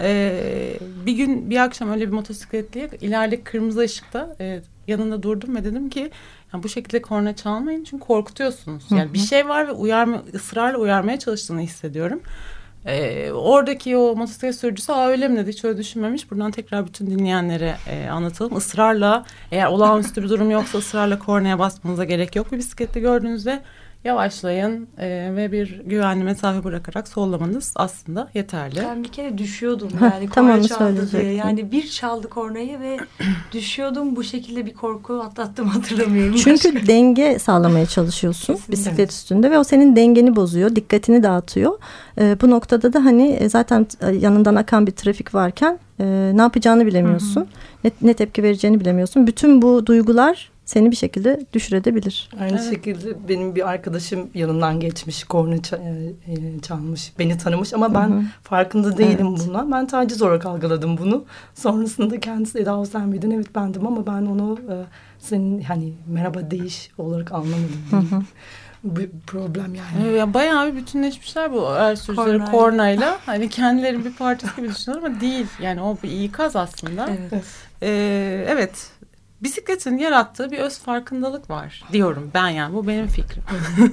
Ee, 0.00 0.78
bir 1.06 1.12
gün 1.12 1.50
bir 1.50 1.56
akşam 1.56 1.90
öyle 1.90 2.06
bir 2.06 2.12
motosikletliye 2.12 2.90
ileride 3.00 3.42
kırmızı 3.42 3.80
ışıkta 3.80 4.36
e, 4.40 4.60
yanında 4.88 5.22
durdum 5.22 5.56
ve 5.56 5.64
dedim 5.64 5.90
ki 5.90 6.10
yani 6.52 6.62
bu 6.62 6.68
şekilde 6.68 7.02
korna 7.02 7.36
çalmayın 7.36 7.84
çünkü 7.84 8.04
korkutuyorsunuz. 8.04 8.84
Yani 8.90 9.14
bir 9.14 9.18
şey 9.18 9.48
var 9.48 9.68
ve 9.68 9.72
uyarma, 9.72 10.22
ısrarla 10.34 10.78
uyarmaya 10.78 11.18
çalıştığını 11.18 11.60
hissediyorum. 11.60 12.20
Ee, 12.86 13.30
oradaki 13.32 13.96
o 13.96 14.16
motosiklet 14.16 14.56
sürücüsü 14.56 14.92
Aa, 14.92 15.08
öyle 15.08 15.28
mi 15.28 15.36
dedi 15.36 15.52
hiç 15.52 15.64
öyle 15.64 15.78
düşünmemiş. 15.78 16.30
Buradan 16.30 16.50
tekrar 16.50 16.86
bütün 16.86 17.06
dinleyenlere 17.06 17.76
e, 17.90 18.08
anlatalım. 18.08 18.56
Israrla 18.56 19.24
eğer 19.52 19.66
olağanüstü 19.66 20.22
bir 20.22 20.28
durum 20.28 20.50
yoksa 20.50 20.78
ısrarla 20.78 21.18
kornaya 21.18 21.58
basmanıza 21.58 22.04
gerek 22.04 22.36
yok. 22.36 22.52
Bir 22.52 22.58
bisiklette 22.58 23.00
gördüğünüzde 23.00 23.62
yavaşlayın 24.06 24.88
e, 24.98 25.08
ve 25.36 25.52
bir 25.52 25.80
güvenli 25.84 26.24
mesafe 26.24 26.64
bırakarak 26.64 27.08
sollamanız 27.08 27.72
aslında 27.76 28.28
yeterli. 28.34 28.80
Ben 28.88 29.04
bir 29.04 29.08
kere 29.08 29.38
düşüyordum 29.38 29.88
yani 30.02 30.28
korna 30.28 30.62
çaldı 30.62 31.08
diye. 31.12 31.32
Yani 31.32 31.72
bir 31.72 31.88
çaldı 31.88 32.28
kornayı 32.28 32.80
ve 32.80 32.98
düşüyordum. 33.52 34.16
Bu 34.16 34.24
şekilde 34.24 34.66
bir 34.66 34.74
korku 34.74 35.14
atlattım 35.14 35.68
hatırlamıyorum. 35.76 36.36
Çünkü 36.36 36.86
denge 36.86 37.38
sağlamaya 37.38 37.86
çalışıyorsun 37.86 38.54
Kesinlikle. 38.54 38.72
bisiklet 38.72 39.10
üstünde 39.10 39.50
ve 39.50 39.58
o 39.58 39.64
senin 39.64 39.96
dengeni 39.96 40.36
bozuyor, 40.36 40.76
dikkatini 40.76 41.22
dağıtıyor. 41.22 41.78
Ee, 42.18 42.36
bu 42.42 42.50
noktada 42.50 42.92
da 42.92 43.04
hani 43.04 43.30
e, 43.30 43.48
zaten 43.48 43.86
e, 44.00 44.10
yanından 44.14 44.54
akan 44.54 44.86
bir 44.86 44.92
trafik 44.92 45.34
varken 45.34 45.78
e, 46.00 46.32
ne 46.34 46.40
yapacağını 46.40 46.86
bilemiyorsun. 46.86 47.46
Ne, 47.84 47.90
ne 48.02 48.14
tepki 48.14 48.42
vereceğini 48.42 48.80
bilemiyorsun. 48.80 49.26
Bütün 49.26 49.62
bu 49.62 49.86
duygular 49.86 50.50
seni 50.66 50.90
bir 50.90 50.96
şekilde 50.96 51.46
düşürebilir. 51.52 52.28
Aynı 52.40 52.58
Evet. 52.60 52.70
şekilde 52.70 53.28
benim 53.28 53.54
bir 53.54 53.68
arkadaşım 53.68 54.30
yanından 54.34 54.80
geçmiş, 54.80 55.24
korna 55.24 55.54
e, 55.54 55.58
e, 56.32 56.60
çalmış, 56.62 57.12
beni 57.18 57.38
tanımış 57.38 57.74
ama 57.74 57.94
ben 57.94 58.08
Hı 58.08 58.14
hı. 58.14 58.22
farkında 58.42 58.98
değilim 58.98 59.26
Evet. 59.30 59.40
bundan. 59.46 59.72
Ben 59.72 59.86
taciz 59.86 60.22
olarak 60.22 60.46
algıladım 60.46 60.98
bunu. 60.98 61.24
Sonrasında 61.54 62.20
kendisi 62.20 62.58
Eda 62.58 62.78
o 62.78 62.84
sen 62.84 63.08
miydin? 63.08 63.30
Evet 63.30 63.54
bendim 63.54 63.86
ama 63.86 64.06
ben 64.06 64.26
onu 64.26 64.58
e, 64.70 64.74
senin 65.18 65.60
hani 65.62 65.92
merhaba 66.06 66.50
değiş 66.50 66.90
olarak 66.98 67.32
anlamadım. 67.32 68.26
bir 68.84 69.10
problem 69.26 69.74
yani. 69.74 70.16
Ya 70.16 70.34
bayağı 70.34 70.72
bir 70.72 70.76
bütünleşmişler 70.76 71.52
bu 71.52 71.66
er 71.70 71.98
Kornayla. 72.16 72.50
kornayla. 72.50 73.18
Hani 73.26 73.48
kendileri 73.48 74.04
bir 74.04 74.12
parçası 74.12 74.56
gibi 74.56 74.68
düşünüyorlar 74.68 75.10
ama 75.10 75.20
değil. 75.20 75.46
Yani 75.62 75.80
o 75.82 75.96
bir 76.02 76.10
ikaz 76.24 76.56
aslında. 76.56 77.08
Evet. 77.32 77.44
Ee, 77.82 78.44
evet. 78.48 78.90
Bisikletin 79.42 79.98
yarattığı 79.98 80.50
bir 80.50 80.58
öz 80.58 80.78
farkındalık 80.78 81.50
var 81.50 81.84
diyorum 81.92 82.30
ben 82.34 82.48
yani. 82.48 82.74
Bu 82.74 82.86
benim 82.86 83.06
fikrim. 83.06 83.42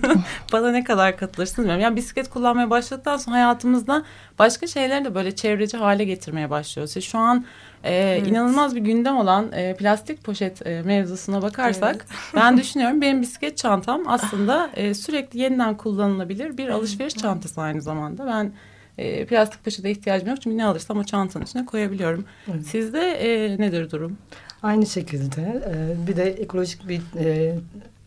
Bana 0.53 0.71
ne 0.71 0.83
kadar 0.83 1.17
katılırsınız 1.17 1.57
bilmiyorum. 1.57 1.81
Yani 1.81 1.95
bisiklet 1.95 2.29
kullanmaya 2.29 2.69
başladıktan 2.69 3.17
sonra 3.17 3.35
hayatımızda 3.35 4.03
başka 4.39 4.67
şeyleri 4.67 5.05
de 5.05 5.15
böyle 5.15 5.35
çevreci 5.35 5.77
hale 5.77 6.05
getirmeye 6.05 6.49
başlıyoruz. 6.49 7.03
Şu 7.03 7.17
an 7.17 7.45
e, 7.83 8.23
inanılmaz 8.25 8.75
bir 8.75 8.81
gündem 8.81 9.17
olan 9.17 9.51
e, 9.51 9.75
plastik 9.75 10.23
poşet 10.23 10.67
e, 10.67 10.81
mevzusuna 10.81 11.41
bakarsak 11.41 12.05
ben 12.35 12.57
düşünüyorum 12.57 13.01
benim 13.01 13.21
bisiklet 13.21 13.57
çantam 13.57 14.03
aslında 14.07 14.69
e, 14.75 14.93
sürekli 14.93 15.39
yeniden 15.39 15.77
kullanılabilir 15.77 16.57
bir 16.57 16.69
alışveriş 16.69 17.15
çantası 17.15 17.61
aynı 17.61 17.81
zamanda. 17.81 18.27
Ben 18.27 18.53
e, 18.97 19.25
plastik 19.25 19.63
poşete 19.63 19.91
ihtiyacım 19.91 20.29
yok 20.29 20.41
çünkü 20.41 20.57
ne 20.57 20.65
alırsam 20.65 20.97
o 20.97 21.03
çantanın 21.03 21.45
içine 21.45 21.65
koyabiliyorum. 21.65 22.25
Evet. 22.51 22.67
Sizde 22.67 23.11
e, 23.11 23.57
nedir 23.57 23.91
durum? 23.91 24.17
Aynı 24.63 24.85
şekilde 24.85 25.41
e, 25.41 26.07
bir 26.07 26.15
de 26.15 26.23
ekolojik 26.23 26.87
bir 26.87 27.01
e, 27.17 27.55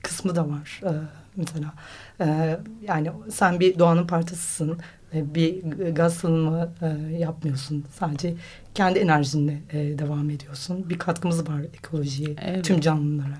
kısmı 0.02 0.36
da 0.36 0.48
var 0.48 0.80
e, 0.84 0.92
mesela. 1.36 1.72
E, 2.20 2.56
yani 2.82 3.10
sen 3.30 3.60
bir 3.60 3.78
doğanın 3.78 4.06
parçasısın. 4.06 4.78
E, 5.14 5.34
bir 5.34 5.62
gaz 5.92 6.14
salınımı 6.14 6.70
e, 6.82 7.16
yapmıyorsun. 7.16 7.84
Sadece 7.98 8.34
kendi 8.74 8.98
enerjinle 8.98 9.58
e, 9.72 9.98
devam 9.98 10.30
ediyorsun. 10.30 10.90
Bir 10.90 10.98
katkımız 10.98 11.48
var 11.48 11.60
ekolojiye, 11.60 12.36
Evet. 12.44 12.64
tüm 12.64 12.80
canlılara. 12.80 13.38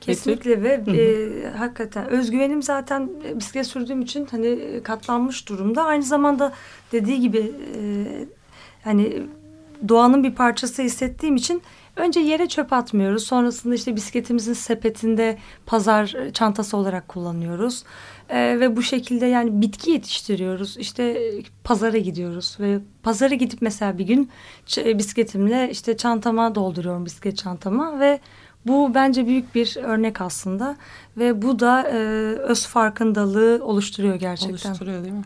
Kesinlikle 0.00 0.62
ve 0.62 0.76
Hı 0.86 0.90
hı. 0.90 0.96
e, 0.96 1.50
hakikaten 1.50 2.08
özgüvenim 2.08 2.62
zaten 2.62 3.10
e, 3.28 3.38
bisiklet 3.38 3.66
sürdüğüm 3.66 4.00
için 4.02 4.28
hani 4.30 4.80
katlanmış 4.84 5.48
durumda. 5.48 5.84
Aynı 5.84 6.02
zamanda 6.02 6.52
dediği 6.92 7.20
gibi 7.20 7.52
e, 7.76 7.80
hani 8.84 9.22
doğanın 9.88 10.24
bir 10.24 10.34
parçası 10.34 10.82
hissettiğim 10.82 11.36
için 11.36 11.62
önce 11.96 12.20
yere 12.20 12.48
çöp 12.48 12.72
atmıyoruz. 12.72 13.22
Sonrasında 13.26 13.74
işte 13.74 13.96
bisikletimizin 13.96 14.52
sepetinde 14.52 15.38
pazar 15.66 16.14
e, 16.14 16.32
çantası 16.32 16.76
olarak 16.76 17.08
kullanıyoruz. 17.08 17.84
E, 18.28 18.60
ve 18.60 18.76
bu 18.76 18.82
şekilde 18.82 19.26
yani 19.26 19.62
bitki 19.62 19.90
yetiştiriyoruz. 19.90 20.76
İşte 20.76 21.02
e, 21.02 21.42
pazara 21.64 21.98
gidiyoruz 21.98 22.56
ve 22.60 22.78
pazara 23.02 23.34
gidip 23.34 23.62
mesela 23.62 23.98
bir 23.98 24.04
gün 24.04 24.30
e, 24.76 24.98
bisikletimle 24.98 25.70
işte 25.70 25.96
çantama 25.96 26.54
dolduruyorum 26.54 27.04
bisiklet 27.04 27.36
çantama 27.36 28.00
ve 28.00 28.20
bu 28.66 28.94
bence 28.94 29.26
büyük 29.26 29.54
bir 29.54 29.76
örnek 29.82 30.20
aslında 30.20 30.76
ve 31.18 31.42
bu 31.42 31.58
da 31.58 31.82
e, 31.82 31.96
öz 32.38 32.66
farkındalığı 32.66 33.60
oluşturuyor 33.64 34.14
gerçekten. 34.14 34.68
Oluşturuyor 34.70 35.02
değil 35.02 35.14
mi? 35.14 35.22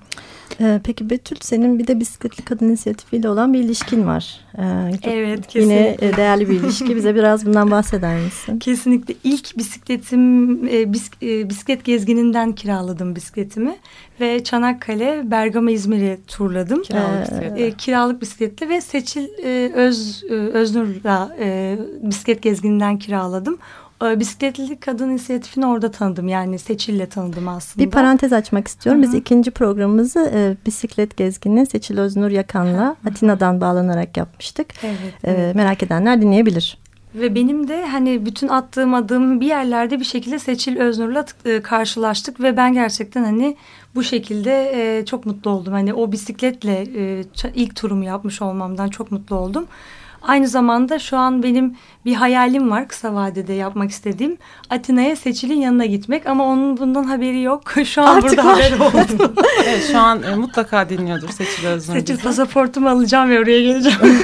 Ee, 0.61 0.81
peki 0.85 1.11
Betül 1.11 1.37
senin 1.41 1.79
bir 1.79 1.87
de 1.87 2.01
bisikletli 2.01 2.45
kadın 2.45 2.69
inisiyatifiyle 2.69 3.29
olan 3.29 3.53
bir 3.53 3.59
ilişkin 3.59 4.07
var. 4.07 4.41
Ee, 4.59 4.91
çok- 4.93 5.13
Evet 5.13 5.55
Yine 5.55 5.69
kesinlikle. 5.93 6.09
e, 6.09 6.17
değerli 6.17 6.49
bir 6.51 6.55
ilişki. 6.61 6.97
Bize 6.97 7.15
biraz 7.15 7.47
bundan 7.47 7.71
bahseder 7.71 8.21
misin? 8.21 8.59
Kesinlikle 8.61 9.15
ilk 9.25 9.59
bisikletim 9.59 10.51
e, 10.69 10.93
bis- 10.93 11.23
e, 11.23 11.49
bisiklet 11.51 11.85
gezgininden 11.85 12.53
kiraladım 12.53 13.17
bisikletimi 13.17 13.77
ve 14.21 14.45
Çanakkale, 14.45 15.23
Bergama, 15.31 15.71
İzmir'i 15.71 16.19
turladım. 16.27 16.83
Kiralık 16.83 17.19
Ee, 17.19 17.21
bisiklet. 17.23 17.59
E, 17.61 17.71
kiralık 17.77 18.21
bisikletle 18.23 18.69
ve 18.69 18.81
Seçil 18.81 19.29
e, 19.45 19.73
Öz 19.75 20.25
e, 20.31 20.35
Öznur'la 20.35 21.37
e, 21.41 21.79
bisiklet 22.03 22.43
gezgininden 22.43 22.99
kiraladım. 22.99 23.59
E, 24.05 24.21
bisikletli 24.21 24.77
kadın 24.77 25.11
inisiyatifini 25.11 25.67
orada 25.67 25.91
tanıdım. 25.91 26.29
Yani 26.29 26.59
Seçil'le 26.59 27.07
tanıdım 27.07 27.49
aslında. 27.49 27.87
Bir 27.87 27.91
parantez 27.91 28.33
açmak 28.33 28.69
istiyorum. 28.69 29.03
Biz 29.03 29.11
Hı 29.11 29.13
hı. 29.13 29.19
ikinci 29.21 29.51
programımızı 29.51 30.31
e, 30.35 30.57
bisiklet 30.67 31.17
gezgini 31.17 31.67
Seçil 31.67 31.99
Öznur 31.99 32.31
Yakan'la 32.31 32.97
Atina'dan 33.09 33.61
bağlanarak 33.61 34.17
yapmıştık. 34.17 34.67
Evet, 34.85 34.99
Ee, 35.25 35.31
evet. 35.31 35.55
merak 35.55 35.83
edenler 35.83 36.23
dinleyebilir. 36.23 36.79
Ve 37.15 37.35
benim 37.35 37.69
de 37.69 37.87
hani 37.87 38.27
bütün 38.27 38.49
attığım 38.49 38.95
adım 38.95 39.41
bir 39.41 39.47
yerlerde 39.47 40.01
bir 40.01 40.05
şekilde 40.05 40.39
Seçil 40.39 40.77
Öznur'la 40.77 41.25
e, 41.45 41.63
karşılaştık 41.63 42.41
ve 42.41 42.57
ben 42.57 42.73
gerçekten 42.73 43.25
hani 43.25 43.57
bu 43.95 44.03
şekilde 44.03 44.73
e, 44.75 45.05
çok 45.05 45.27
mutlu 45.27 45.51
oldum. 45.51 45.73
Hani 45.73 45.95
o 45.95 46.13
bisikletle 46.13 46.87
e, 46.97 47.25
ilk 47.55 47.77
turumu 47.77 48.05
yapmış 48.05 48.43
olmamdan 48.43 48.89
çok 48.89 49.13
mutlu 49.13 49.37
oldum. 49.37 49.67
Aynı 50.23 50.49
zamanda 50.49 50.99
şu 50.99 51.17
an 51.17 51.43
benim 51.43 51.77
bir 52.05 52.15
hayalim 52.15 52.71
var 52.71 52.89
kısa 52.89 53.15
vadede 53.15 53.53
yapmak 53.53 53.91
istediğim. 53.91 54.37
Atina'ya 54.71 55.17
Seçil'in 55.17 55.61
yanına 55.61 55.87
gitmek 55.87 56.27
ama 56.27 56.45
onun 56.45 56.77
bundan 56.77 57.05
haberi 57.05 57.41
yok. 57.43 57.73
Şu 57.85 58.03
an 58.03 58.17
Artık 58.17 58.31
burada 58.39 58.45
var. 58.45 58.63
haber 58.63 58.73
oldu. 58.87 59.35
Evet 59.67 59.89
şu 59.93 59.99
an 59.99 60.23
e, 60.23 60.35
mutlaka 60.35 60.89
dinliyordur 60.89 61.29
Seçil 61.29 61.67
Öznur 61.67 61.95
Seçil 61.95 62.15
bizi. 62.15 62.23
pasaportumu 62.23 62.89
alacağım 62.89 63.31
ve 63.31 63.39
oraya 63.41 63.63
geleceğim. 63.63 63.99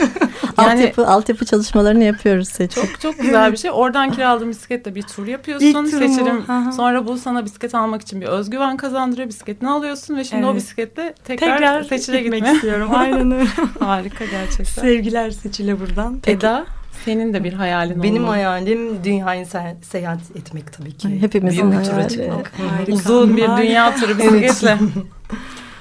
Yani- 0.58 0.70
altyapı, 0.70 1.06
altyapı 1.06 1.44
çalışmalarını 1.44 2.04
yapıyoruz 2.04 2.48
Seçil. 2.48 2.80
Çok 2.82 3.00
çok 3.00 3.18
güzel 3.18 3.52
bir 3.52 3.56
şey. 3.56 3.70
Oradan 3.74 4.10
kiraladığın 4.12 4.50
bisikletle 4.50 4.94
bir 4.94 5.02
tur 5.02 5.26
yapıyorsun. 5.26 5.84
Seçilim. 5.84 6.44
Sonra 6.76 7.06
bu 7.06 7.16
sana 7.18 7.44
bisiklet 7.44 7.74
almak 7.74 8.02
için 8.02 8.20
bir 8.20 8.26
özgüven 8.26 8.76
kazandırıyor. 8.76 9.28
Bisikletini 9.28 9.68
alıyorsun 9.70 10.16
ve 10.16 10.24
şimdi 10.24 10.46
o 10.46 10.50
Evet. 10.50 10.56
bisikletle 10.62 11.14
tekrar, 11.24 11.58
Tekrar 11.58 11.82
Seçil'e 11.82 12.20
gitmek 12.22 12.40
gitme. 12.40 12.54
istiyorum. 12.54 12.90
Aynen 12.94 13.30
öyle. 13.30 13.48
Harika 13.80 14.24
gerçekten. 14.24 14.82
Sevgiler 14.82 15.30
Seçil'e 15.30 15.80
buradan. 15.88 16.20
Eda 16.26 16.66
senin 17.04 17.34
de 17.34 17.44
bir 17.44 17.52
hayalin 17.52 18.02
Benim 18.02 18.16
olmalı. 18.22 18.30
hayalim 18.30 19.04
dünyayı 19.04 19.44
se- 19.44 19.82
seyahat 19.82 20.20
etmek 20.36 20.72
tabii 20.72 20.92
ki. 20.96 21.20
Hepimizin 21.20 21.70
Büyük 21.72 21.86
hayali. 21.92 22.08
çıkmak. 22.08 22.52
Uzun 22.88 23.36
bir 23.36 23.48
dünya 23.56 23.94
turu 23.96 24.18
bisikletle. 24.18 24.78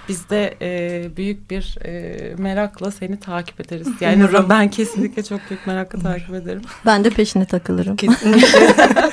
Biz 0.10 0.30
de 0.30 0.58
e, 0.62 1.18
büyük 1.18 1.52
bir 1.52 1.78
e, 1.86 2.18
merakla 2.38 2.92
seni 2.92 3.20
takip 3.20 3.62
ederiz. 3.62 3.88
Yani 4.02 4.28
ben 4.50 4.70
kesinlikle 4.70 5.24
çok 5.24 5.40
büyük 5.50 5.68
merakla 5.68 6.00
takip 6.00 6.34
ederim. 6.34 6.62
Ben 6.86 7.04
de 7.04 7.10
peşine 7.10 7.46
takılırım. 7.46 7.96
Kesinlikle. 7.96 8.74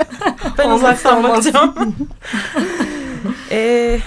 Ben 0.59 0.71
uzaktan 0.71 1.23
bakacağım. 1.23 1.75
e, 3.51 3.99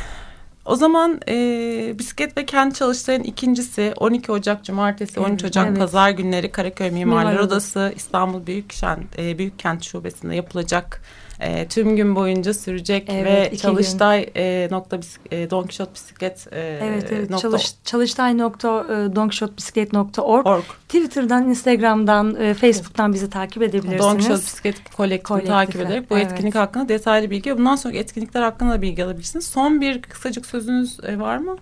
o 0.67 0.75
zaman 0.75 1.19
e, 1.27 1.99
bisiklet 1.99 2.37
ve 2.37 2.45
kendi 2.45 2.73
çalıştığın 2.73 3.23
ikincisi 3.23 3.93
12 3.97 4.31
Ocak 4.31 4.65
Cumartesi, 4.65 5.19
13 5.19 5.43
Ocak 5.43 5.67
Evet. 5.67 5.77
Pazar 5.77 6.09
günleri 6.09 6.51
Karaköy 6.51 6.91
Mimarlar 6.91 7.31
Mimar 7.31 7.43
Odası 7.43 7.93
İstanbul 7.95 8.45
Büyükkent, 8.47 9.19
e, 9.19 9.37
Büyükkent 9.37 9.83
Şubesi'nde 9.83 10.35
yapılacak 10.35 11.01
e, 11.39 11.67
tüm 11.67 11.95
gün 11.95 12.15
boyunca 12.15 12.53
sürecek 12.53 13.09
Evet, 13.11 13.53
ve 13.53 13.57
Çalıştay 13.57 14.29
e, 14.35 14.67
nokta 14.71 14.99
e, 15.31 15.49
Don 15.49 15.61
Quixote 15.61 15.93
bisiklet 15.93 16.47
e, 16.51 16.79
Evet 16.83 17.11
evet 17.11 17.29
nokta 17.29 17.49
Çalış, 17.49 17.73
çalıştay.donkshotbisiklet.org 17.83 20.47
org. 20.47 20.63
Twitter'dan, 20.89 21.49
Instagram'dan, 21.49 22.35
e, 22.35 22.53
Facebook'tan 22.53 23.13
bizi 23.13 23.29
takip 23.29 23.63
edebilirsiniz. 23.63 23.99
Don 23.99 24.13
Quixote 24.13 24.41
bisiklet 24.41 24.75
kolektifini 24.97 25.27
Kolektifi, 25.27 25.51
takip 25.51 25.81
ederek 25.81 26.09
bu 26.09 26.17
evet. 26.17 26.31
etkinlik 26.31 26.55
hakkında 26.55 26.89
detaylı 26.89 27.29
bilgi 27.29 27.57
bundan 27.57 27.75
sonraki 27.75 27.99
etkinlikler 27.99 28.41
hakkında 28.41 28.71
da 28.71 28.81
bilgi 28.81 29.03
alabilirsiniz. 29.03 29.45
Son 29.45 29.81
bir 29.81 30.01
kısacık 30.01 30.45
sözünüz 30.45 30.99
e, 31.03 31.19
var 31.19 31.37
mı? 31.37 31.57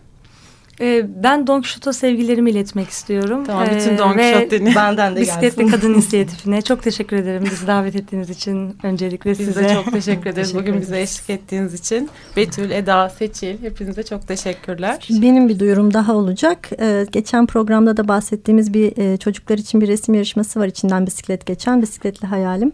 Ee, 0.81 1.05
ben 1.23 1.47
Don 1.47 1.61
Quixote'a 1.61 1.93
sevgilerimi 1.93 2.51
iletmek 2.51 2.89
istiyorum. 2.89 3.43
Tamam 3.45 3.67
bütün 3.75 3.93
Ee, 3.93 3.97
Don 3.97 4.17
ve 4.17 4.31
Quixote 4.31 4.59
dinle. 4.59 4.75
Benden 4.75 5.15
de 5.15 5.21
Bisikletli 5.21 5.63
gelsin. 5.63 5.71
Kadın 5.77 5.93
İnisiyatifine 5.93 6.61
çok 6.61 6.83
teşekkür 6.83 7.17
ederim. 7.17 7.43
Bizi 7.51 7.67
davet 7.67 7.95
ettiğiniz 7.95 8.29
için 8.29 8.77
öncelikle 8.83 9.31
Biz 9.31 9.37
size. 9.37 9.63
de 9.63 9.73
çok 9.73 9.91
teşekkür 9.91 10.29
ederiz 10.29 10.51
Teşekkür 10.51 10.67
bugün 10.69 10.81
bize 10.81 11.01
eşlik 11.01 11.29
ettiğiniz 11.29 11.73
için. 11.73 12.09
Betül, 12.37 12.71
Eda, 12.71 13.09
Seçil 13.09 13.61
hepinize 13.61 14.03
çok 14.03 14.27
teşekkürler. 14.27 15.07
Benim 15.09 15.49
bir 15.49 15.59
duyurum 15.59 15.93
daha 15.93 16.15
olacak. 16.15 16.69
Ee, 16.79 17.05
geçen 17.11 17.45
programda 17.45 17.97
da 17.97 18.07
bahsettiğimiz 18.07 18.73
bir 18.73 18.97
e, 18.97 19.17
çocuklar 19.17 19.57
için 19.57 19.81
bir 19.81 19.87
resim 19.87 20.13
yarışması 20.15 20.59
var 20.59 20.67
içinden 20.67 21.05
bisiklet 21.05 21.45
geçen 21.45 21.81
bisikletli 21.81 22.27
hayalim. 22.27 22.71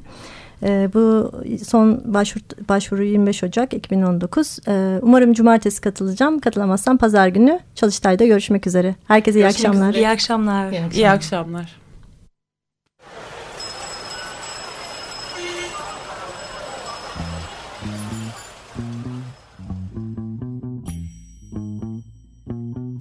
Ee, 0.63 0.89
bu 0.93 1.32
son 1.67 2.13
başvuru, 2.13 2.43
başvuru 2.69 3.04
25 3.04 3.43
Ocak 3.43 3.74
2019. 3.74 4.60
Ee, 4.67 5.00
umarım 5.02 5.34
cumartesi 5.34 5.82
katılacağım. 5.82 6.39
Katılamazsam 6.39 6.97
pazar 6.97 7.28
günü 7.28 7.60
Çalıştay'da 7.76 8.26
görüşmek 8.26 8.67
üzere. 8.67 8.95
Herkese 9.08 9.39
iyi 9.39 9.41
Görüşmek 9.43 9.65
akşamlar. 9.69 9.89
üzere. 9.89 10.02
İyi 10.04 10.10
akşamlar. 10.10 10.71
İyi 10.71 10.93
İyi 10.93 11.10
akşamlar. 11.10 11.82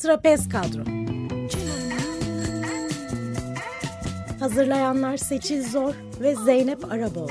Trapez 0.03 0.49
Kadro 0.49 0.83
Hazırlayanlar 4.41 5.17
Seçil 5.17 5.63
Zor 5.71 5.95
ve 6.21 6.35
Zeynep 6.35 6.93
Araboğlu 6.93 7.31